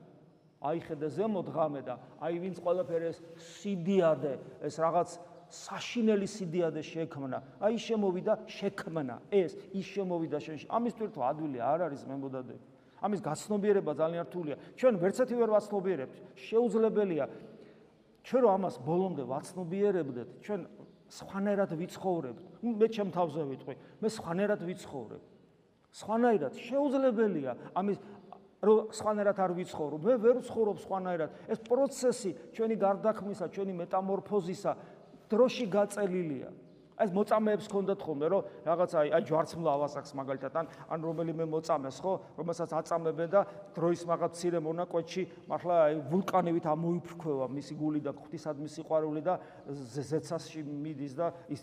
აი 0.60 0.78
ხედა 0.84 1.08
ზემოთ 1.08 1.46
ღამე 1.56 1.80
და 1.88 1.94
აი 2.20 2.34
ვინც 2.36 2.56
ყველაფერი 2.60 3.06
ეს 3.08 3.18
სიდიადე, 3.64 4.32
ეს 4.60 4.76
რაღაც 4.76 5.08
საშინელი 5.50 6.26
სიდიადე 6.26 6.82
შექმნა. 6.82 7.38
აი 7.60 7.74
შემოვიდა 7.76 8.34
შექმნა. 8.46 9.16
ეს 9.30 9.58
ის 9.74 9.86
შემოვიდა 9.94 10.38
შენში. 10.38 10.66
ამის 10.70 10.94
თვითონ 10.94 11.22
ადვილი 11.30 11.58
არ 11.58 11.80
არის 11.90 12.02
მემოდადე. 12.06 12.54
ამის 13.02 13.20
გაცნობიერება 13.20 13.92
ძალიან 13.98 14.24
რთულია. 14.30 14.56
ჩვენ 14.78 14.94
ვერცერთი 15.02 15.34
ვერ 15.34 15.50
ვაცნობიერებთ. 15.50 16.14
შეუძლებელია 16.36 17.24
ჩვენ 18.24 18.42
რომ 18.44 18.52
ამას 18.60 18.76
ბოლომდე 18.84 19.24
ვაცნობიერებდეთ, 19.24 20.28
ჩვენ 20.44 20.60
სხვანაირად 21.08 21.70
ვიცხოვრებთ. 21.80 22.44
მე 22.62 22.86
ჩემ 22.92 23.10
თავზე 23.10 23.42
ვიტყვი, 23.50 23.74
მე 24.00 24.08
სხვანაირად 24.08 24.60
ვიცხოვრებ. 24.68 25.22
სხვანაირად 25.90 26.52
შეუძლებელია 26.54 27.52
ამის 27.74 27.98
რომ 28.60 28.92
სხვანაირად 28.92 29.38
არ 29.40 29.52
ვიცხოვრო. 29.56 29.96
მე 30.04 30.14
ვერ 30.20 30.36
ვცხოვრობ 30.44 30.78
სხვანაირად. 30.84 31.30
ეს 31.48 31.58
პროცესი 31.64 32.30
ჩვენი 32.52 32.76
გარდაქმნისა, 32.76 33.44
ჩვენი 33.56 33.72
მეტამორფოზისა 33.80 34.72
დროში 35.30 35.64
გაწელილია. 35.70 36.50
ეს 37.00 37.12
მოწამეებს 37.16 37.68
ქონდათ 37.72 38.02
ხოლმე 38.04 38.26
რომ 38.28 38.42
რაღაცა 38.68 38.96
აი 39.16 39.24
ჯვარცმლა 39.24 39.70
ავასახს 39.72 40.12
მაგალითად 40.20 40.52
ან 40.60 40.66
ან 40.92 41.00
რომელიმე 41.00 41.44
მოწამეს 41.48 41.96
ხო 42.04 42.12
რომელსაც 42.36 42.70
აწამებენ 42.76 43.28
და 43.32 43.40
დროის 43.72 44.02
მაგათ 44.04 44.32
ცირე 44.36 44.60
მონაკვეთში 44.60 45.22
მართლა 45.48 45.74
აი 45.86 45.94
ვულკანივით 46.12 46.66
ამოიფრქვევა 46.74 47.46
მისი 47.56 47.74
გული 47.80 48.00
და 48.04 48.12
ღვთისადმი 48.20 48.68
სიყვარული 48.68 49.20
და 49.24 49.34
ზეცასში 49.96 50.60
მიდის 50.60 51.12
და 51.16 51.32
ის 51.48 51.60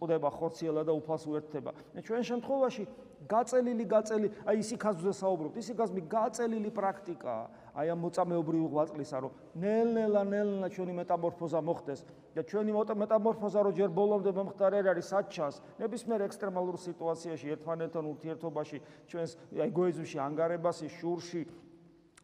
ყდება 0.00 0.28
ხორციელა 0.32 0.82
და 0.88 0.92
უფალს 0.96 1.24
უერთდება. 1.28 1.70
მე 1.92 2.00
ჩვენ 2.00 2.22
შემთხვევაში 2.24 2.84
გაწელილი 3.28 3.84
გაწელი 3.84 4.28
აი 4.48 4.60
ისი 4.64 4.76
ხაზზე 4.80 5.12
საუბრობთ 5.12 5.56
ისი 5.60 5.74
გაზმი 5.76 6.02
გაწელილი 6.08 6.70
პრაქტიკაა 6.72 7.44
აი 7.76 7.90
ამ 7.92 8.00
მოწამეობრივი 8.04 8.68
ღვაწლისა 8.72 9.18
რომ 9.20 9.32
ნელ-ნელა 9.60 10.22
ნელ-ნელა 10.24 10.68
ჩვენი 10.72 10.92
მეტამორფოზა 11.00 11.60
მოხდეს 11.60 12.00
და 12.32 12.42
ჩვენი 12.48 12.72
მეტამორფოზა 12.72 13.60
რო 13.66 13.72
ჯერ 13.76 13.90
ბოლომდე 13.92 14.32
მომხდარ 14.40 14.72
არ 14.80 14.86
არის 14.94 15.06
საჩას 15.12 15.60
ნებისმიერ 15.80 16.24
ექსტრემალურ 16.30 16.76
სიტუაციაში 16.80 17.46
ერთმანეთთან 17.60 18.04
ურთიერთობაში 18.08 18.78
ჩვენს 19.12 19.30
ეგოიზმში 19.68 20.16
ანგარებაში 20.24 20.88
შურში 20.96 21.42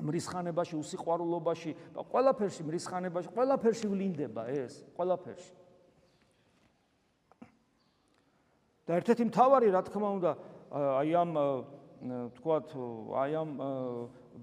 მრისხანებაში 0.00 0.76
უსიყვარულობაში 0.76 1.72
და 1.96 2.00
ყველაფერში 2.04 2.62
მრისხანებაში 2.68 3.28
ყველაფერში 3.36 3.86
ვლინდება 3.88 4.42
ეს 4.52 4.84
ყველაფერში. 4.96 5.52
და 8.86 9.02
ერთ-ერთი 9.02 9.24
მთავარი 9.26 9.68
რა 9.74 9.82
თქმა 9.82 10.08
უნდა 10.20 10.30
აი 10.73 11.11
ამ 11.14 11.30
თქვათ 12.37 12.68
აი 13.16 13.32
ამ 13.40 13.50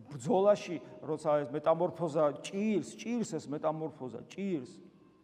ბრძოლაში 0.10 0.78
როცა 1.06 1.32
ეს 1.44 1.50
მეტამორფოზა 1.54 2.24
ჭირს 2.46 2.90
ჭირს 2.98 3.30
ეს 3.38 3.46
მეტამორფოზა 3.52 4.22
ჭირს. 4.32 4.72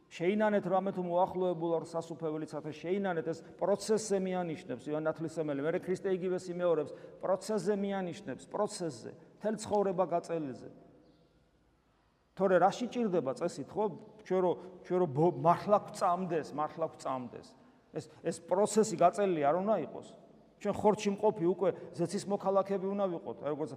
შეინანეთ 0.09 0.65
რამე 0.65 0.91
თუ 0.97 1.01
მოახლოებულ 1.05 1.71
არ 1.77 1.85
სასუფეველიც 1.85 2.51
ათე 2.57 2.71
შეინანეთ 2.73 3.25
ეს 3.29 3.39
პროცესზე 3.61 4.17
მიანიშნებს. 4.25 4.83
ივან 4.89 5.03
ნათლისმელი 5.05 5.61
მე 5.61 5.79
ქრისტე 5.85 6.09
იგივე 6.17 6.37
სიმეორებს. 6.41 6.91
პროცესზე 7.21 7.73
მიანიშნებს 7.77 8.45
პროცესზე 8.49 9.11
თელ 9.41 9.55
ცხოვრება 9.61 10.05
გაწელიზე 10.09 10.69
თორე 12.39 12.55
რაში 12.63 12.87
ჭირდება 12.87 13.35
წესით 13.35 13.67
ხო? 13.67 13.85
ჩვენ 14.23 14.41
რო 14.43 14.51
ჩვენ 14.87 14.99
რო 15.03 15.07
მართლა 15.43 15.77
გვწამდეს 15.91 16.47
მართლა 16.55 16.85
გვწამდეს 16.95 17.47
ეს 17.91 18.05
ეს 18.23 18.37
პროცესი 18.47 18.95
გაწელილი 18.95 19.41
არ 19.43 19.55
უნდა 19.59 19.75
იყოს 19.89 20.07
ჩვენ 20.59 20.75
ხორჩი 20.75 21.09
მყოფი 21.15 21.45
უკვე 21.49 21.69
ზეცის 21.95 22.23
მოქალაქეები 22.27 22.87
უნდა 22.93 23.05
ვიყოთ 23.15 23.37
როგორც 23.47 23.71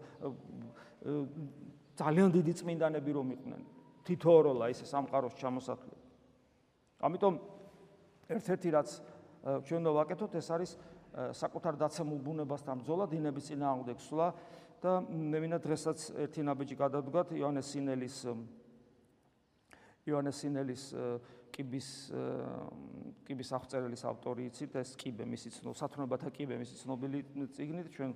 ძალიან 1.99 2.29
დიდი 2.35 2.53
წმინდანები 2.59 3.11
რომ 3.13 3.29
იყვნენ. 3.37 3.63
თითოეულა 4.03 4.67
ისე 4.75 4.85
სამყაროს 4.91 5.35
ჩამოსათვლი 5.39 5.97
ამიტომ 7.07 7.35
ერთ-ერთი 8.35 8.69
რაც 8.75 8.89
ჩვენ 9.67 9.79
უნდა 9.83 9.93
ვაკეთოთ 9.99 10.33
ეს 10.39 10.49
არის 10.55 10.71
საკუთარ 11.39 11.75
დაცემულ 11.79 12.19
ბუნებასთან 12.27 12.83
ბრძოლა 12.83 13.07
დინების 13.11 13.45
წინააღმდეგ 13.53 13.99
სვლა 14.03 14.29
და 14.83 14.93
მე 15.07 15.39
მინდა 15.43 15.59
დღესაც 15.63 15.99
ერთი 16.27 16.43
ნაბიჯი 16.47 16.77
გადავდგათ 16.83 17.29
იონეს 17.39 17.67
სინელის 17.71 18.17
იონეს 20.11 20.37
სინელის 20.43 20.83
კიბის 21.53 21.89
კიბის 23.29 23.51
აღწერილის 23.59 24.05
ავტორი 24.09 24.49
იცით? 24.51 24.77
ეს 24.83 24.97
კიბე 24.97 25.25
მისი 25.29 25.53
ცნობილი 25.57 25.81
სათნოებათა 25.83 26.31
კიბე 26.33 26.59
მისი 26.63 26.77
ცნობილი 26.83 27.19
წიგნით. 27.57 27.89
ჩვენ 27.97 28.11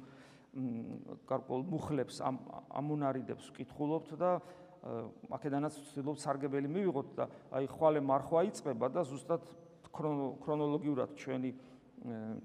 გარკვეულ 1.29 1.63
მუხლებს 1.69 2.21
ამ 2.25 2.37
ამუნარიდებს 2.81 3.51
ვკითხულობთ 3.53 4.17
და 4.17 4.31
აქედანაც 5.37 5.77
ვცდილობთ 5.77 6.21
სარგებელი 6.23 6.69
მივიღოთ 6.71 7.09
და 7.19 7.25
აი 7.59 7.69
ხვალე 7.75 8.01
მარხვა 8.01 8.41
იწება 8.49 8.89
და 8.89 9.03
ზუსტად 9.05 9.45
ქრონოლოგიურად 9.93 11.17
ჩვენი 11.21 11.51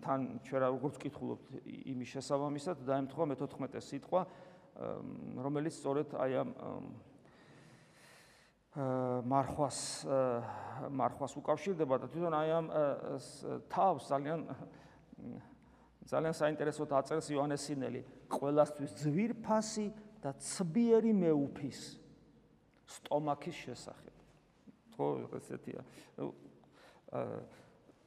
თან 0.02 0.20
ჩვენ 0.48 0.64
როგორც 0.76 0.98
ვკითხულობთ 1.00 1.56
იმის 1.94 2.10
შესაბამისად 2.18 2.84
დაემთხვა 2.88 3.26
მე-14 3.32 3.88
სიტყვა 3.88 4.22
რომელიც 5.46 5.74
სწორედ 5.78 6.16
აი 6.18 6.32
ამ 6.42 6.52
მარხვას 8.72 9.80
მარხვას 10.96 11.34
უკავშირდება 11.36 11.96
და 12.00 12.08
თვითონ 12.08 12.36
აი 12.40 12.50
ამ 12.56 12.68
თავს 13.68 14.04
ძალიან 14.08 14.40
ძალიან 16.08 16.36
საინტერესოდ 16.40 16.90
აწერს 16.96 17.28
იოანეს 17.36 17.62
სინელი 17.68 18.02
ყველასთვის 18.32 18.92
ძვირფასი 19.04 19.88
და 20.24 20.32
ცბიერი 20.40 21.12
მეუფის 21.12 21.80
სტომაქის 22.96 23.58
შესახებ 23.60 24.16
ხო 24.96 25.08
ესეთია. 25.36 25.82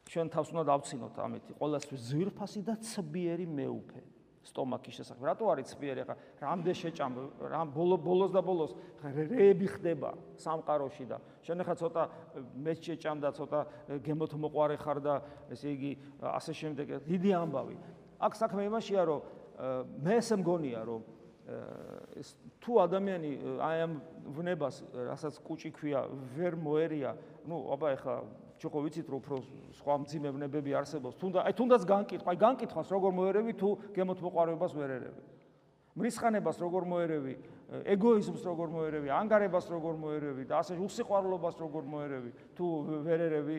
ჩვენ 0.08 0.26
თავს 0.32 0.48
უნდა 0.52 0.64
დავცინოთ 0.68 1.14
ამეთი 1.28 1.52
ყველასთვის 1.60 2.00
ძვირფასი 2.08 2.60
და 2.64 2.74
ცბიერი 2.80 3.46
მეუფე 3.48 4.13
სტომაქის 4.44 4.94
შესახებ. 5.00 5.22
რატო 5.24 5.44
არის 5.48 5.66
ცბიერი 5.72 6.00
ახლა? 6.04 6.16
რამდენ 6.40 6.76
შეჭამ, 6.76 7.12
რამ 7.48 7.68
ბოლო 7.72 7.96
ბოლოს 7.96 8.30
და 8.32 8.40
ბოლოს 8.44 8.72
რეები 9.04 9.66
ხდება 9.72 10.10
სამყაროში 10.36 11.04
და 11.08 11.16
შენ 11.44 11.64
ახლა 11.64 11.74
ცოტა 11.80 12.02
მეც 12.60 12.78
შეჭამ 12.84 13.18
და 13.24 13.30
ცოტა 13.32 13.60
გემოთ 14.04 14.32
მოყარე 14.36 14.76
ხარ 14.80 14.98
და 15.00 15.14
ესე 15.48 15.68
იგი 15.72 15.92
ასე 16.20 16.52
შემდეგ 16.60 16.86
დიდი 17.08 17.30
ამბავი. 17.40 17.76
აქ 18.20 18.32
საქმე 18.36 18.62
იმაშია 18.68 19.02
რომ 19.08 19.20
მე 20.04 20.12
ესე 20.20 20.36
მგონია 20.40 20.80
რომ 20.84 21.02
ეს 22.16 22.28
თუ 22.64 22.72
ადამიანი 22.88 23.30
აი 23.60 23.78
ამ 23.84 23.92
ვნებას 24.32 24.76
რასაც 24.96 25.34
კუჭი 25.44 25.70
ქვია 25.76 26.08
ვერ 26.36 26.56
მოერია, 26.56 27.12
ну, 27.44 27.68
აბა 27.68 27.88
ახლა 28.00 28.16
ჩვენ 28.64 28.72
ხო 28.72 28.80
ვიცით 28.80 29.08
რომ 29.12 29.20
უფრო 29.20 29.36
სხვა 29.76 29.94
მძიმებნებები 30.00 30.70
არსებობს. 30.72 31.20
თუნდაც 31.20 31.42
აი 31.44 31.52
თუნდაც 31.52 31.82
განკითხვა, 31.84 32.28
აი 32.32 32.38
განკითხვას 32.40 32.88
როგორ 32.88 33.10
მოერევი 33.12 33.52
თუ 33.60 33.68
გემოთ 33.92 34.18
მოყარებას 34.24 34.72
ვერ 34.72 34.90
ერევი. 34.96 35.22
მრისხანებას 35.94 36.58
როგორ 36.58 36.82
მოერევი, 36.90 37.34
ეგოიზმს 37.86 38.42
როგორ 38.42 38.68
მოერევი, 38.72 39.08
ანგარებას 39.14 39.66
როგორ 39.70 39.94
მოერევი 40.00 40.42
და 40.48 40.58
ასე 40.58 40.74
უსიყვარულობას 40.80 41.54
როგორ 41.60 41.84
მოერევი 41.86 42.30
თუ 42.56 42.66
ვერ 43.04 43.20
ერევი 43.28 43.56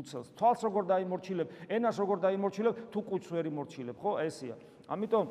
მუცელს. 0.00 0.32
თვალს 0.32 0.60
როგორ 0.64 0.82
დაიმორჩილებ, 0.88 1.48
ენას 1.68 1.96
როგორ 2.00 2.16
დაიმორჩილებ 2.24 2.74
თუ 2.88 2.98
კუჭს 3.04 3.30
ვერ 3.36 3.44
იმორჩილებ, 3.52 3.96
ხო? 4.00 4.12
ესია. 4.24 4.56
ამიტომ 4.88 5.26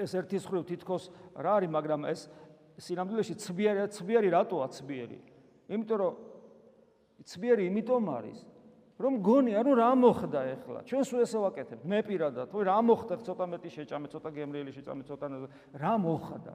ეს 0.00 0.12
ერთი 0.16 0.36
ხრივ 0.38 0.64
თითქოს 0.64 1.12
რა 1.36 1.52
არის, 1.60 1.70
მაგრამ 1.76 2.00
ეს 2.08 2.20
სინამდვილეში 2.80 3.34
ცბიერი 3.36 3.84
ცბიერი 3.92 4.28
რატოა 4.32 4.66
ცბიერი? 4.72 5.18
იმიტომ 5.68 5.98
რომ 6.00 6.29
ცბიერი 7.24 7.68
იმიტომ 7.70 8.04
არის, 8.10 8.38
რომ 9.00 9.14
გონია, 9.24 9.60
რომ 9.64 9.74
რა 9.80 9.90
მოხდა 9.96 10.40
ახლა? 10.60 10.80
ჩვენ 10.84 11.02
სულ 11.08 11.20
ესე 11.24 11.38
ვაკეთებ, 11.40 11.80
მე 11.88 11.98
პირადად, 12.04 12.46
თუ 12.52 12.58
რა 12.68 12.78
მოხდა, 12.84 13.14
ცოტა 13.24 13.44
მეტი 13.48 13.70
შეჭამე, 13.76 14.06
ცოტა 14.12 14.28
გემრიელი 14.28 14.72
შეჭამე, 14.76 15.02
ცოტა 15.08 15.26
რა 15.80 15.94
მოხდა? 15.96 16.52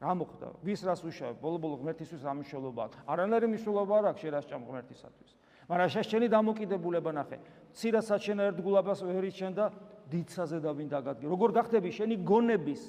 რა 0.00 0.12
მოხდა? 0.16 0.46
ვის 0.64 0.80
რას 0.86 1.00
უშავ? 1.04 1.32
ბოლო-ბოლო 1.44 1.76
ღმერთისთვის 1.84 2.22
რა 2.24 2.32
მნიშვნელობა 2.40 2.80
აქვს? 2.88 2.96
არანაირი 3.04 3.46
მნიშვნელობა 3.52 3.92
არ 4.00 4.04
აქვს 4.10 4.20
შენ 4.24 4.30
რას 4.32 4.46
ჭამ 4.48 4.62
ღმერთისათვის. 4.64 5.30
მაგრამ 5.68 5.88
შეშენი 5.92 6.26
დამოკიდებულება 6.32 7.10
ნახე. 7.20 7.38
ცირასაც 7.76 8.20
შენ 8.24 8.38
ერთგულებას 8.48 9.00
ვერიჩენ 9.04 9.52
და 9.54 9.66
დიდსაზე 10.08 10.58
და 10.64 10.70
ვინ 10.72 10.88
დაგადგე. 10.88 11.24
როგორ 11.28 11.50
გახდები 11.52 11.90
შენი 11.92 12.16
გონების 12.24 12.82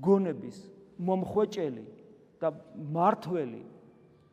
გონების 0.00 0.56
მომხვეჭელი 0.98 1.84
და 2.40 2.48
მართველი 2.76 3.62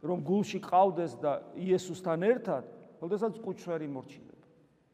რომ 0.04 0.22
გულში 0.22 0.60
ყავდეს 0.62 1.18
და 1.22 1.42
იესოსთან 1.58 2.20
ერთად, 2.28 2.64
ოდესაც 3.02 3.38
კუჩვერი 3.42 3.88
მორჩილებ. 3.90 4.42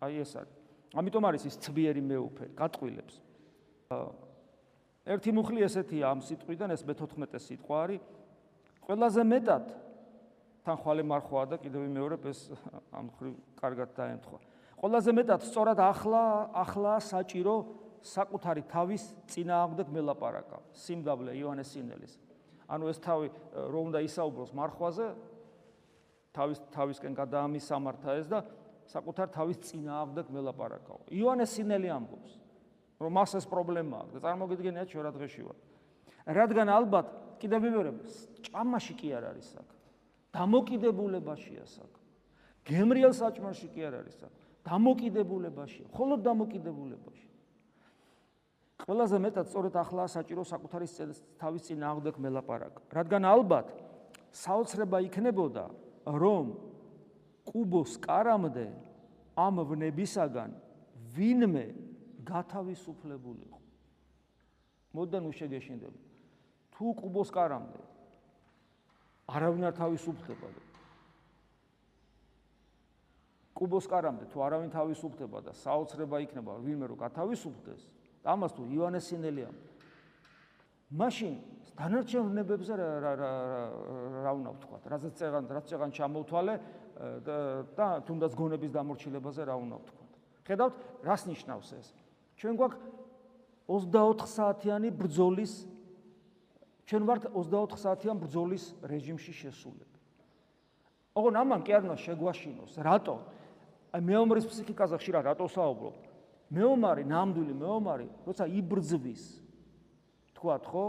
აი 0.04 0.14
ეს 0.24 0.32
არის. 0.40 0.56
ამიტომ 0.94 1.24
არის 1.28 1.44
ის 1.50 1.56
ცბიერი 1.64 2.02
მეუფე, 2.04 2.46
გატყვილებს. 2.56 3.16
ერთი 5.04 5.30
მუხლი 5.36 5.60
ესეთია 5.68 6.12
ამ 6.12 6.20
სიტყვიდან, 6.24 6.70
ეს 6.72 6.82
მე-14 6.88 7.40
სიტყვა 7.40 7.76
არის. 7.84 8.02
ყველაზე 8.88 9.22
მეტად 9.24 9.66
თან 10.64 10.78
ხვალე 10.80 11.04
მარხვაა 11.04 11.46
და 11.52 11.58
კიდევ 11.60 11.82
მეორე 11.92 12.18
ეს 12.32 12.52
ამ 12.92 13.12
ხრივ 13.20 13.34
კარგად 13.60 13.90
დაემთხვა. 13.96 14.40
ყველაზე 14.80 15.12
მეტად 15.12 15.42
სწორად 15.44 15.80
ახლა 15.80 16.24
ახლა 16.56 16.94
საჭირო 17.04 17.56
საკუთარი 18.04 18.64
თავის 18.68 19.04
წინააღმდეგ 19.32 19.88
მელაპარაკა. 19.92 20.58
სიმგაბლე 20.72 21.32
იოანეს 21.40 21.68
სინელის. 21.72 22.14
ანუ 22.68 22.86
ეს 22.92 23.00
თავი 23.04 23.28
რომ 23.74 23.84
უნდა 23.92 24.00
ისაუბროს 24.08 24.52
მარხვაზე 24.54 25.08
თავის 26.34 26.60
თავისკენ 26.74 27.14
გადაამისამართა 27.14 28.10
ეს 28.20 28.28
და 28.32 28.40
საკუთარ 28.90 29.28
თავის 29.32 29.58
წინააღმდეგ 29.70 30.26
მელაპარაკაო. 30.34 31.00
იოანეს 31.14 31.50
სინელი 31.56 31.90
ამბობს, 31.94 32.32
რომ 33.00 33.12
მას 33.16 33.32
ეს 33.40 33.46
პრობლემა 33.48 33.96
აქვს 34.04 34.14
და 34.18 34.20
წარმოგიდგენიათ 34.24 34.88
ჩვენ 34.92 35.04
რა 35.04 35.12
დღეში 35.14 35.42
ვარ. 35.48 35.58
რადგან 36.24 36.68
ალბათ 36.72 37.08
კიდევ 37.40 37.60
მეორე 37.64 37.92
ჭამაში 38.48 38.94
კი 39.00 39.08
არ 39.14 39.24
არის 39.34 39.50
აქ. 39.60 39.70
დამოკიდებულებაშია 40.34 41.64
აქ. 41.64 41.94
გემრიელ 42.64 43.14
საჭმაში 43.14 43.68
კი 43.76 43.82
არ 43.88 43.94
არის 44.04 44.18
აქ. 44.24 44.34
დამოკიდებულებაშია, 44.64 45.86
მხოლოდ 45.92 46.20
დამოკიდებულებაში. 46.24 47.28
ყველაზე 48.84 49.18
მეტად 49.24 49.48
სწორედ 49.48 49.76
ახლა 49.80 50.06
საჭირო 50.12 50.44
საკუთარი 50.44 50.88
თავის 51.40 51.62
წინ 51.68 51.84
აღდეკ 51.88 52.16
მელაპარაკ. 52.20 52.74
რადგან 52.92 53.24
ალბათ 53.24 53.68
საოცრება 54.36 55.00
იქნებოდა, 55.08 55.66
რომ 56.04 56.46
კუბოს 57.48 57.96
კარამდე 58.04 58.68
ამ 59.40 59.56
ვნებისაგან 59.64 60.52
ვინმე 61.16 61.66
გათავისუფლებულიყო. 62.28 63.60
მოდან 64.94 65.24
უშეგეშინდები. 65.32 66.00
თუ 66.74 66.86
კუბოს 67.00 67.30
კარამდე 67.32 67.82
არავინ 69.32 69.64
არ 69.72 69.76
თავისუფლდება. 69.80 70.48
კუბოს 73.54 73.86
კარამდე 73.88 74.26
თუ 74.28 74.38
არავინ 74.44 74.70
თავისუფლდება 74.76 75.40
და 75.46 75.52
საოცრება 75.56 76.18
იქნება 76.26 76.54
ვინმე 76.60 76.86
რომ 76.90 76.98
გათავისუფლდეს, 77.00 77.82
ამას 78.24 78.52
თუ 78.56 78.64
ივანეს 78.72 79.06
სინელია. 79.12 79.50
მაშინ 80.94 81.34
დანარჩენებებზე 81.78 82.74
რა 82.78 82.88
რა 83.02 83.12
რა 83.18 83.32
რა 84.24 84.32
უნდა 84.38 84.50
ვთქვა 84.54 84.78
რასაც 84.94 85.14
წეგან 85.18 85.44
რაც 85.50 85.66
წეგან 85.74 85.90
ჩამოვთვალე 85.98 86.56
და 87.76 87.88
თუნდაც 88.06 88.32
გონების 88.38 88.72
დამორჩილებაზე 88.78 89.42
რა 89.50 89.56
უნდა 89.58 89.78
ვთქვა 89.82 90.06
ხედავთ 90.46 90.74
რას 91.02 91.22
ნიშნავს 91.26 91.70
ეს? 91.74 91.88
ჩვენ 92.38 92.54
გვაქვს 92.62 92.78
24 93.66 94.28
საათიანი 94.38 94.90
ბრძოლის 94.94 95.54
ჩვენ 96.86 97.04
ვართ 97.10 97.24
24 97.34 97.80
საათიან 97.82 98.18
ბრძოლის 98.22 98.64
რეჟიმში 98.86 99.34
შესულები 99.34 99.98
ოღონ 101.18 101.36
ამან 101.42 101.62
კი 101.66 101.72
არ 101.74 101.82
უნდა 101.90 101.98
შეგვაშინოს 102.06 102.74
რატო? 102.86 103.18
აი 103.98 104.02
მეომრის 104.02 104.46
ფსიქიკაზე 104.46 104.96
ხშირად 105.02 105.26
რატო 105.26 105.46
საუბრობ 105.50 106.13
მეომარი, 106.54 107.04
ნამდვილი 107.10 107.54
მეომარი, 107.58 108.08
როცა 108.28 108.46
იბრძვის, 108.62 109.24
თქვათ 110.38 110.64
ხო? 110.70 110.86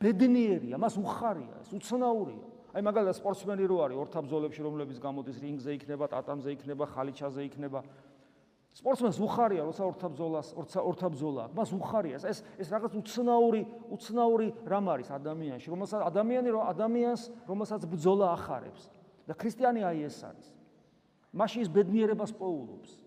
ბედნიერია, 0.00 0.76
მას 0.80 0.98
უხარია, 0.98 1.62
ეს 1.62 1.70
უცნაურია. 1.78 2.44
აი 2.74 2.82
მაგალითად 2.82 3.16
სპორტსმენი 3.22 3.64
რო 3.70 3.76
არის 3.86 3.98
ორთაბზოლებში, 4.02 4.60
რომლებიც 4.66 4.98
გამოდის 4.98 5.36
რინგზე 5.38 5.70
იქნება, 5.78 6.04
ტატამზე 6.10 6.48
იქნება, 6.58 6.84
ხალიჩაზე 6.90 7.40
იქნება. 7.46 7.80
სპორტსმენს 8.74 9.18
უხარია, 9.22 9.62
როცა 9.70 9.82
ორთაბზოლას, 9.86 10.48
ორთაბზოლა, 10.58 11.44
მას 11.54 11.70
უხარია. 11.78 12.18
ეს 12.18 12.42
ეს 12.58 12.68
რაღაც 12.74 12.98
უცნაური, 12.98 13.62
უცნაური 13.94 14.48
რამ 14.66 14.86
არის 14.90 15.08
ადამიანში, 15.14 15.70
რომელსაც 15.70 16.00
ადამიანი 16.10 16.48
რო 16.50 16.60
ადამიანს, 16.74 17.22
რომელსაც 17.46 17.86
ბძოლა 17.86 18.34
ახარებს. 18.34 18.90
და 19.24 19.32
ქრისტიანი 19.32 19.80
აი 19.80 20.04
ეს 20.04 20.18
არის. 20.20 20.46
მაშინ 21.32 21.60
ის 21.64 21.70
ბედნიერებას 21.72 22.32
პოულობს. 22.36 23.03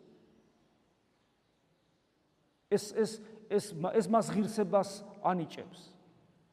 ეს 2.72 2.92
ეს 2.94 3.12
ეს 3.50 3.66
ეს 3.74 4.06
მას 4.12 4.28
ღირსებას 4.34 4.90
ანიჭებს. 5.24 5.80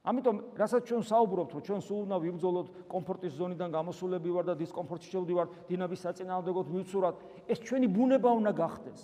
ამიტომ, 0.04 0.36
რასაც 0.60 0.82
ჩვენ 0.84 1.02
საუბრობთ, 1.08 1.50
რომ 1.56 1.62
ჩვენ 1.64 1.80
სულ 1.80 2.00
უნდა 2.04 2.16
ვიბრძოლოთ 2.20 2.68
კომფორტის 2.92 3.32
ზონიდან 3.40 3.70
გამოსულები 3.72 4.30
ვარ 4.36 4.44
და 4.52 4.54
დისკომფორტში 4.60 5.08
შევდივარ, 5.10 5.46
დინების 5.64 6.00
საწინააღმდეგოდ 6.04 6.66
მივცურათ, 6.76 7.16
ეს 7.48 7.58
ჩვენი 7.64 7.88
ბუნება 7.88 8.30
უნდა 8.36 8.52
გახდეს. 8.52 9.00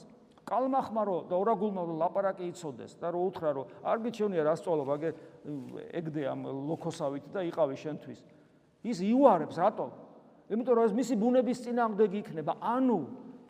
კალმახმარო 0.50 1.16
და 1.30 1.38
ორაგულმა 1.38 1.82
რო 1.86 1.94
ლაპარაკი 2.00 2.48
იცოდეს 2.50 2.98
და 2.98 3.12
რო 3.14 3.20
უთხრა 3.30 3.50
რომ 3.54 3.66
არ 3.86 3.98
გიჩვენია 4.02 4.42
რა 4.42 4.54
სწავლა 4.58 4.84
ვაგე 4.88 5.10
ეგდე 5.94 6.22
ამ 6.26 6.40
ლოქოსავით 6.66 7.28
და 7.30 7.44
იყავი 7.46 7.76
შენთვის 7.78 8.20
ის 8.90 8.98
იუარებს 9.04 9.56
რატო 9.62 9.86
იმიტომ 10.50 10.74
რომ 10.74 10.84
ეს 10.90 10.94
მისი 10.98 11.14
ბუნების 11.22 11.62
წინააღმდეგი 11.64 12.18
იქნება 12.24 12.52
ანუ 12.58 12.98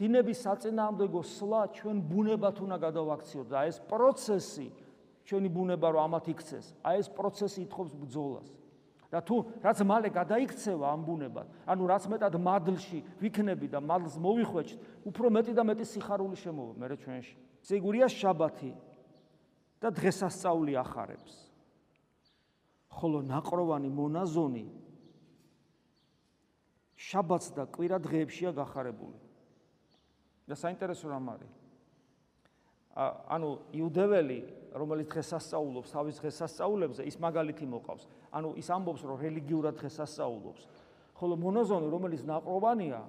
დინების 0.01 0.39
საწინააღმდეგო 0.49 1.21
სლა 1.29 1.61
ჩვენ 1.77 1.99
ბუნებათ 2.09 2.57
უნდა 2.65 2.77
გადავაქციოთ 2.81 3.47
და 3.53 3.65
ეს 3.69 3.77
პროცესი 3.85 4.69
ჩვენი 5.29 5.49
ბუნება 5.53 5.93
რომ 5.93 6.03
ამათ 6.09 6.27
იქცეს 6.33 6.67
აი 6.81 7.05
ეს 7.05 7.09
პროცესი 7.13 7.61
ითხოვს 7.69 7.93
ბრძოლას. 8.01 8.49
და 9.13 9.19
თუ 9.21 9.37
რაც 9.61 9.79
მალე 9.85 10.09
გადაიქცევა 10.09 10.87
ამ 10.89 11.01
ბუნებად 11.05 11.47
ანუ 11.69 11.83
რაც 11.85 12.05
მეტად 12.09 12.35
მადლში 12.41 12.99
ვიქნები 13.21 13.67
და 13.69 13.79
მადლს 13.85 14.17
მოვიხვეჭთ 14.25 14.79
უფრო 15.05 15.27
მეტი 15.37 15.53
და 15.53 15.63
მეტი 15.69 15.85
სიხარული 15.85 16.37
შემოვა 16.41 16.73
მე 16.81 16.97
ჩვენში. 16.97 17.37
სიგურია 17.61 18.09
შაბათი 18.09 18.73
და 19.85 19.89
დღესასწაული 19.93 20.73
ახარებს. 20.81 21.35
ხოლო 22.89 23.21
ნაკროვანი 23.29 23.91
მონაზონი 23.93 24.67
შაბათს 26.97 27.49
და 27.53 27.63
კვირა 27.69 27.99
დღეებშია 28.01 28.51
გახარებული 28.57 29.30
და 30.51 30.57
საინტერესო 30.59 31.07
რამ 31.09 31.27
არის? 31.31 31.53
ანუ 33.31 33.51
იუდეველი 33.79 34.39
რომელიც 34.75 35.09
დღესასწაულობს 35.15 35.95
თავის 35.95 36.17
დღესასწაულებზე 36.21 37.03
ის 37.07 37.17
მაგალითი 37.23 37.67
მოყავს. 37.71 38.05
ანუ 38.35 38.49
ის 38.59 38.69
ამბობს 38.71 39.03
რომ 39.07 39.17
რელიგიურად 39.23 39.75
დღესასწაულობს 39.79 40.63
ხოლო 41.21 41.35
მონოზონი 41.37 41.89
რომელიც 41.93 42.23
ნაკროვანია 42.25 43.01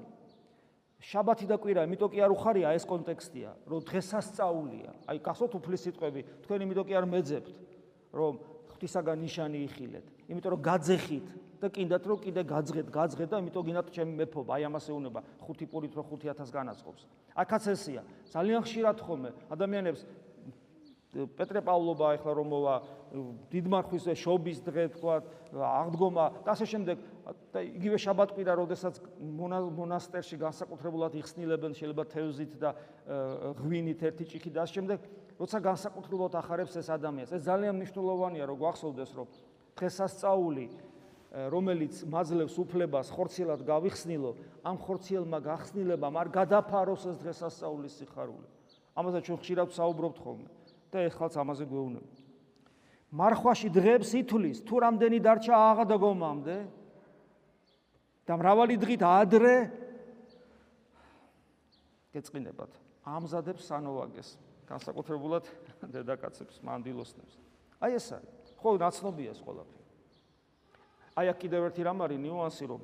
შაბათი 1.02 1.46
და 1.50 1.58
კვირა 1.58 1.86
იმიტომ 1.88 2.10
კი 2.14 2.20
არ 2.22 2.34
უხარია 2.36 2.74
ეს 2.78 2.86
კონტექსტია 2.86 3.52
რომ 3.72 3.80
დღესასწაულია 3.90 4.92
აი 5.10 5.18
გასოთ 5.26 5.52
უფლის 5.58 5.82
სიტყვები 5.88 6.22
თქვენ 6.46 6.66
იმიტომ 6.68 6.86
კი 6.86 6.94
არ 7.00 7.06
მეძებთ 7.10 7.56
რომ 8.12 8.34
ღვთისაგან 8.76 9.18
ნიშანი 9.22 9.60
იხილეთ. 9.66 10.06
იმიტომ 10.30 10.52
რომ 10.54 10.62
გაძეხით 10.62 11.28
და 11.62 11.68
კიდათ 11.70 12.04
რომ 12.10 12.20
კიდე 12.26 12.42
გაძღეთ 12.52 12.88
გაძღეთ 12.98 13.30
და 13.32 13.38
იმიტომ 13.42 13.64
გინდათ 13.70 13.88
ჩემი 13.96 14.14
მეფობა 14.22 14.52
აი 14.58 14.64
ამას 14.70 14.86
ეუნება 14.92 15.22
ხუთი 15.46 15.66
პურით 15.72 15.94
რო 15.98 16.04
5000 16.10 16.52
განაცხობს 16.58 17.02
აქაც 17.44 17.64
ესია 17.76 18.02
ძალიან 18.34 18.62
ხშირად 18.66 18.98
ხომე 19.06 19.30
ადამიანებს 19.54 20.02
პეტრე 21.12 21.60
პავლობა 21.68 22.16
ახლა 22.16 22.34
რომ 22.40 22.48
მოვა 22.56 22.76
დიდმარხვის 23.52 24.06
შობის 24.16 24.60
დღე 24.64 24.84
თქვა 24.96 25.16
აღდგომა 25.52 26.26
და 26.48 26.54
ასე 26.56 26.66
შემდეგ. 26.72 26.98
და 27.52 27.60
იგივე 27.62 27.98
შაბათკვირა 28.00 28.54
როდესაც 28.56 28.96
მონასტერში 29.20 30.40
განსაკუთრებულად 30.40 31.16
იხსნილებენ 31.20 31.76
შეიძლება 31.76 32.04
თევზით 32.16 32.54
და 32.60 32.72
ღვინით 33.60 34.00
ერთი 34.08 34.26
ჭიქი 34.32 34.52
და 34.56 34.64
ასე 34.64 34.74
შემდეგ 34.80 35.00
როცა 35.36 35.58
განსაკუთრებულად 35.60 36.34
ახარებს 36.40 36.80
ეს 36.80 36.88
ადამიანს. 36.96 37.36
ეს 37.36 37.44
ძალიან 37.44 37.76
მნიშვნელოვანია 37.76 38.46
რომ 38.48 38.58
გვახსოვდეს 38.64 39.12
რომ 39.12 39.28
დღესასწაული 39.76 40.66
რომელიც 41.32 42.04
მაძლევს 42.12 42.56
უფლებას 42.60 43.12
ხორციელად 43.16 43.62
გავიხსნილო 43.64 44.32
ამ 44.68 44.78
ხორციელმა 44.84 45.40
გახსნილებამ 45.40 46.16
არ 46.20 46.28
გადაფაროს 46.38 47.08
ეს 47.08 47.18
დღესასწაულის 47.24 47.94
სიხარული 48.04 48.48
ამაზე 49.00 49.20
ჩვენ 49.24 49.38
ხშირად 49.40 49.70
საუბრობთ 49.72 50.18
ხოლმე 50.20 50.50
და 50.92 51.08
ეხლაც 51.08 51.34
ამაზე 51.40 51.66
გვეუბნები. 51.72 52.20
მარხვაში 53.16 53.70
დღებს 53.72 54.12
ითulis, 54.20 54.60
თუ 54.68 54.76
რამდენი 54.84 55.18
დარჩა 55.24 55.56
აღადგომამდე 55.72 56.58
და 58.28 58.34
მრავალი 58.36 58.76
დღით 58.80 59.02
ადრე 59.04 59.56
გეწყინებათ. 62.12 62.72
ამზადებს 63.08 63.64
სანოვაგეს, 63.72 64.30
განსაკუთრებულად 64.68 65.48
დედაკაცებს, 65.96 66.60
მანდილოსნებს. 66.64 67.34
აი 67.82 67.92
ეს 67.98 68.08
არის. 68.20 68.48
ხო, 68.60 68.70
ნაცნობია 68.78 69.32
ეს 69.32 69.40
ყველაფერი. 69.42 69.81
აი 71.20 71.28
აქ 71.32 71.38
კიდევ 71.44 71.62
ერთი 71.68 71.82
რამ 71.84 72.00
არის 72.06 72.20
ნიუანსი, 72.24 72.66
რომ 72.72 72.82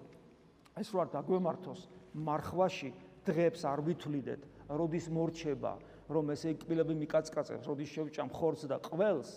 ეს 0.77 0.87
რო 0.91 0.97
არ 1.03 1.09
დაგვემართოს 1.15 1.81
მარხვაში 2.17 2.89
დღებს 3.27 3.61
არ 3.67 3.79
ვითვლიდეთ, 3.87 4.41
როდის 4.67 5.07
მორჩება, 5.11 5.73
რომ 6.11 6.25
ეს 6.35 6.41
ეკპილები 6.51 6.93
მიკაცკაცებს, 7.07 7.67
როდის 7.67 7.89
შევჭამ 7.91 8.29
ხორცს 8.31 8.67
და 8.67 8.77
ყველს 8.83 9.29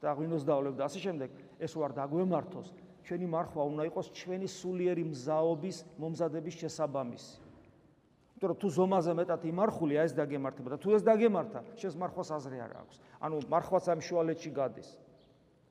და 0.00 0.10
ღვინოს 0.16 0.42
დავლებ 0.46 0.74
და 0.78 0.86
ასე 0.88 0.98
შემდეგ, 1.04 1.30
ეს 1.60 1.72
ვარ 1.76 1.92
დაგვემართოს, 1.98 2.68
ჩვენი 3.04 3.26
მარხვა 3.26 3.62
უნდა 3.68 3.82
იყოს 3.90 4.06
ჩვენი 4.16 4.48
სულიერი 4.48 5.04
მზაობის 5.10 5.76
მომზადების 6.00 6.54
შესაბამისი. 6.62 7.50
იმიტომ 8.40 8.48
რომ 8.50 8.58
თუ 8.62 8.68
ზომაზე 8.72 9.12
მეტად 9.20 9.42
იმარხულია, 9.50 10.00
ეს 10.08 10.12
დაგემართება 10.16 10.68
და 10.72 10.76
თუ 10.80 10.88
ეს 10.96 11.02
დაგემართა, 11.04 11.60
შეს 11.76 11.94
მარხვას 12.00 12.28
აზრი 12.40 12.58
არ 12.64 12.72
აქვს. 12.80 12.96
ანუ 13.20 13.36
მარხვაც 13.52 13.84
ამ 13.92 14.00
შუალედში 14.00 14.50
გადის. 14.56 14.88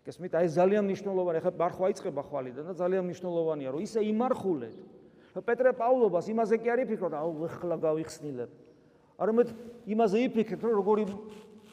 გესმით, 0.10 0.34
აი 0.34 0.48
ძალიან 0.58 0.84
მნიშვნელოვანია, 0.90 1.42
ხა 1.46 1.52
მარხვა 1.54 1.88
იწება 1.94 2.22
ხვალიდან 2.26 2.66
და 2.66 2.74
ძალიან 2.74 3.04
მნიშვნელოვანია, 3.06 3.70
რომ 3.70 3.82
ისე 3.86 4.00
იმარხულეთ. 4.10 4.78
პეტრე 5.46 5.72
პავლობას 5.78 6.26
იმაზე 6.34 6.56
კი 6.58 6.68
არ 6.74 6.80
იფიქრო 6.90 7.14
აუ 7.14 7.46
ეხლა 7.46 7.76
გავიხსნილებ. 7.78 8.50
არამედ 9.22 9.48
იმაზე 9.86 10.18
იფიქრეთ, 10.26 10.62
რომ 10.66 10.74
როგორი 10.82 11.04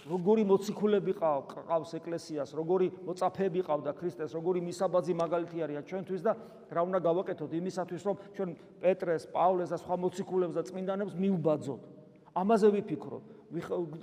როგორი 0.06 0.42
მოციქულები 0.46 1.12
ყავს 1.18 1.90
ეკლესიას, 1.98 2.54
როგორი 2.54 2.86
მოწაფეები 3.08 3.60
ყავდა 3.66 3.90
ქრისტეს, 3.98 4.30
როგორი 4.38 4.60
მისაბაძი 4.62 5.14
მაგალითი 5.18 5.56
არის 5.66 5.82
ჩვენთვის 5.90 6.22
და 6.22 6.32
რა 6.70 6.82
უნდა 6.86 6.98
გავაკეთოთ 7.02 7.50
იმისათვის, 7.58 8.02
რომ 8.06 8.16
ჩვენ 8.36 8.50
პეტრეს, 8.82 9.26
პავლეს 9.34 9.70
და 9.74 9.78
სხვა 9.82 9.96
მოციქულებს 10.06 10.54
და 10.54 10.62
წმინდანებს 10.62 11.14
მიუბაძოთ. 11.18 11.95
ამაზე 12.36 12.68
ვიფიქროთ. 12.76 13.24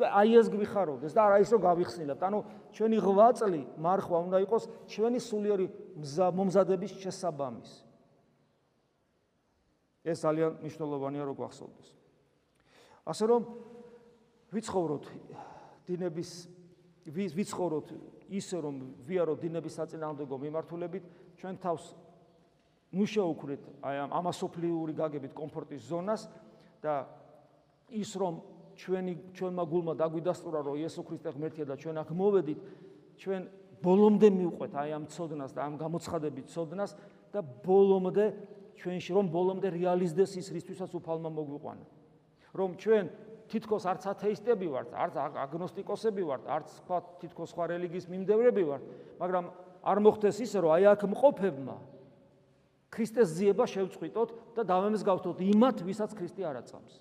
აი 0.09 0.29
ეს 0.41 0.47
გვიხაროდეს 0.49 1.13
და 1.13 1.21
არა 1.29 1.37
ის 1.45 1.49
რომ 1.53 1.61
გავიხსნილებთ. 1.61 2.21
ანუ 2.25 2.39
ჩვენი 2.73 2.97
ღვაწლი 2.97 3.61
მარხვა 3.77 4.17
უნდა 4.25 4.37
იყოს 4.49 4.63
ჩვენი 4.89 5.19
სულიერი 5.21 5.67
მომზადების 6.33 6.91
შესაბამისი. 6.97 7.79
ეს 10.03 10.17
ძალიან 10.19 10.51
მნიშვნელოვანია 10.65 11.23
რომ 11.29 11.35
გვახსოვდეს. 11.37 11.89
ასე 13.05 13.23
რომ 13.27 13.41
ვიცხოვროთ 14.51 15.05
დინების 15.87 16.31
ვიცხოვროთ 17.11 17.87
ისე 18.31 18.57
რომ 18.63 18.75
ვიაროთ 19.03 19.39
დინების 19.43 19.73
საწინააღმდეგო 19.79 20.35
მიმართულებით 20.39 21.03
ჩვენ 21.39 21.55
თავს 21.59 21.83
ნუ 22.95 23.05
შეუქმნით 23.09 23.63
აი 23.83 23.95
ამ 24.07 24.09
ამასოფლიური 24.23 24.93
გაგებით 24.95 25.33
კომფორტის 25.35 25.81
ზონას 25.89 26.29
და 26.79 27.03
ის 27.93 28.11
რომ 28.17 28.41
ჩვენი 28.73 29.13
ჩვენმა 29.37 29.63
გულმა 29.69 29.93
დაგვიდასტურა 30.01 30.59
რომ 30.65 30.75
იესო 30.81 31.01
ქრისტე 31.05 31.29
ღმერთია 31.37 31.65
და 31.69 31.75
ჩვენ 31.77 31.95
აქ 32.01 32.09
მოვედით 32.09 32.59
ჩვენ 33.21 33.41
ბოლომდე 33.83 34.27
მივყვეთ 34.33 34.73
აი 34.73 34.89
ამ 34.97 35.05
ცოდნას 35.13 35.51
და 35.53 35.61
ამ 35.67 35.75
გამოცხადებით 35.77 36.47
ცოდნას 36.49 36.91
და 37.29 37.39
ბოლომდე 37.41 38.25
ჩვენში 38.81 39.11
რომ 39.13 39.25
ბოლომდე 39.29 39.67
რეალიზდეს 39.77 40.31
ის 40.41 40.47
რისთვისაც 40.57 40.91
უფალმა 40.97 41.29
მოგვიყვანა 41.29 41.85
რომ 42.57 42.69
ჩვენ 42.81 43.05
თითქოს 43.53 43.85
არც 43.85 44.05
ათეისტები 44.09 44.67
ვართ, 44.71 44.93
არც 44.97 45.15
აგნოსტიკოსები 45.45 46.23
ვართ, 46.25 46.43
არც 46.47 46.67
სხვა 46.79 46.97
თითქოს 47.21 47.53
სხვა 47.53 47.65
რელიგიის 47.73 48.07
მიმდევრები 48.09 48.63
ვართ, 48.65 48.83
მაგრამ 49.19 49.45
არ 49.83 49.97
მოხდეს 50.05 50.37
ისე, 50.47 50.57
რომ 50.63 50.71
აი 50.73 50.83
აქ 50.93 51.01
მყოფებმა 51.13 51.77
ქრისტეს 52.93 53.29
ძიება 53.37 53.65
შევწყვიტოთ 53.69 54.29
და 54.57 54.61
დავემსგავთოთ 54.69 55.37
იმათ, 55.53 55.77
ვისაც 55.85 56.11
ქრისტე 56.13 56.41
არ 56.45 56.61
აწამს. 56.61 56.93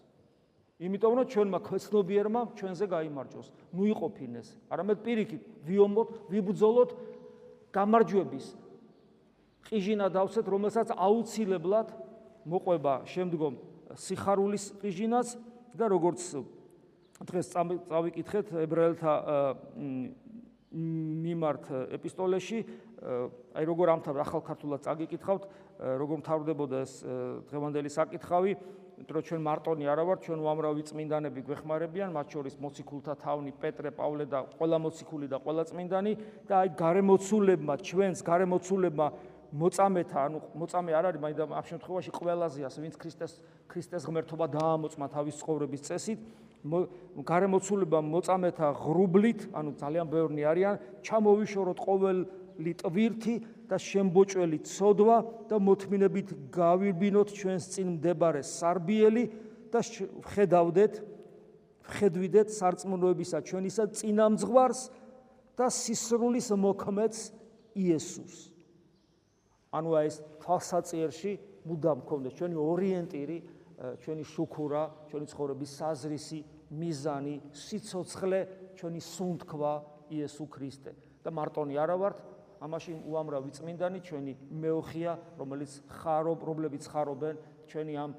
იმიტომ 0.82 1.12
რომ 1.14 1.26
ჩვენმა 1.30 1.58
ქვეცნობიერმა 1.62 2.40
ჩვენზე 2.58 2.86
გამოიმარჯოს, 2.90 3.48
ნუ 3.70 3.82
იყოფინეს, 3.92 4.48
არამედ 4.66 4.98
პირიქით 5.06 5.42
ვიომოთ, 5.62 6.08
ვიბძოლოთ 6.32 6.90
გამარჯვების 7.70 8.46
ყიჟინა 9.62 10.06
დავსეთ, 10.10 10.46
რომელსაც 10.50 10.88
აუცილებლად 10.90 11.88
მოყვება 12.50 12.94
შემდგომ 13.06 13.54
სიხარულის 13.94 14.64
ყიჟინას 14.82 15.36
და 15.78 15.86
როგორც 15.92 16.18
დღეს 17.22 17.46
წავიკითხეთ 17.54 18.46
ებრაელთა 18.66 19.12
მიმართ 20.72 21.64
ეპისტოლეში 21.98 22.60
აი 23.52 23.64
როგორ 23.68 23.92
ამთავრ 23.94 24.22
ახალ 24.24 24.42
ქართულად 24.46 24.84
წაგიკითხავთ 24.86 25.42
როგორ 26.02 26.22
მთავრდებოდა 26.22 26.82
ეს 26.86 26.94
დღევანდელი 27.50 27.90
საკითხავი 27.92 28.56
იმიტომ 28.98 29.14
რომ 29.16 29.24
ჩვენ 29.28 29.42
მარტონი 29.48 29.84
არა 29.92 30.04
ვართ 30.08 30.20
ჩვენ 30.26 30.38
უამრავი 30.44 30.82
წმინდანები 30.88 31.40
გვეხმარებიან 31.48 32.10
მათ 32.12 32.26
შორის 32.36 32.54
მოციქულთა 32.62 33.14
თავნი 33.24 33.52
პეტრე 33.62 33.90
პავლე 33.96 34.24
და 34.28 34.38
ყველა 34.58 34.78
მოციქული 34.84 35.26
და 35.32 35.38
ყველა 35.42 35.64
წმინდანი 35.72 36.12
და 36.48 36.54
აი 36.62 36.68
გარემოცულებმა 36.82 37.74
ჩვენს 37.88 38.18
გარემოცულებმა 38.22 39.06
მოწამეთა, 39.52 40.18
ანუ 40.26 40.38
მოწამე 40.56 40.90
არ 40.96 41.04
არის, 41.12 41.20
მაგრამ 41.20 41.50
ამ 41.52 41.64
შემთხვევაში 41.68 42.10
ყველაზე 42.16 42.60
ასე, 42.64 42.78
ვინც 42.80 42.96
ქრისტეს 42.96 43.32
ქრისტეს 43.68 44.02
ღმერთობა 44.08 44.46
დაამოწმა 44.48 45.06
თავის 45.12 45.34
ცხოვრების 45.40 45.82
წესით, 45.88 46.20
გარემოცულება 46.62 47.98
მოწამეთა 48.00 48.66
ღრუბლით, 48.80 49.40
ანუ 49.52 49.70
ძალიან 49.76 50.06
ბევრი 50.08 50.42
არიან, 50.46 50.74
ჩამოვიშოროთ 51.04 51.78
ყოველი 51.84 52.22
ტვირთი 52.78 53.34
და 53.66 53.76
შემბოჭველი 53.82 54.58
ცოდვა 54.68 55.16
და 55.50 55.56
მოთმინებით 55.58 56.28
გავიბინოთ 56.54 57.28
ჩვენს 57.34 57.64
წინ 57.74 57.88
მდებარე 57.98 58.42
სარბიელი 58.46 59.24
და 59.72 59.80
ხედავდეთ 60.32 60.92
ხედვიდეთ 61.82 62.48
სარწმუნოებისა 62.54 63.38
ჩვენისა 63.42 63.84
წინამძღვარს 63.98 64.80
და 65.58 65.66
სისრულის 65.66 66.48
მოქმედს 66.54 67.20
იესოს. 67.74 68.36
ანუ 69.72 69.90
ეს 70.06 70.16
თვალსაწიერში 70.44 71.32
მუდამ 71.66 71.98
გქონდეს 72.06 72.36
ჩვენი 72.38 72.56
ორიენტირი, 72.56 73.38
ჩვენი 74.02 74.24
შუქურა, 74.30 74.82
ჩვენი 75.10 75.26
ცხოვრების 75.32 75.70
საზრისი, 75.80 76.40
მიზანი, 76.70 77.36
სიцоცხლე, 77.50 78.40
ჩვენი 78.78 79.00
სუნთქვა 79.00 79.72
იესო 80.12 80.44
ქრისტე. 80.46 80.92
და 81.22 81.30
მარტონი 81.30 81.78
არა 81.78 81.96
ვართ, 82.02 82.16
ამაში 82.62 82.94
უამრავი 83.02 83.50
წმინდანი 83.58 84.00
ჩვენი 84.06 84.34
მეოხია, 84.62 85.12
რომელიც 85.40 85.72
ხარო 85.98 86.34
პრობლემებს 86.38 86.86
ხარობენ 86.92 87.36
ჩვენი 87.66 87.94
ამ 87.98 88.14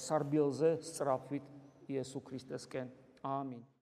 სარბიელზე 0.00 0.70
სწრაფვით 0.88 1.44
იესო 1.92 2.20
ქრისტესკენ. 2.24 2.88
ამინ. 3.24 3.73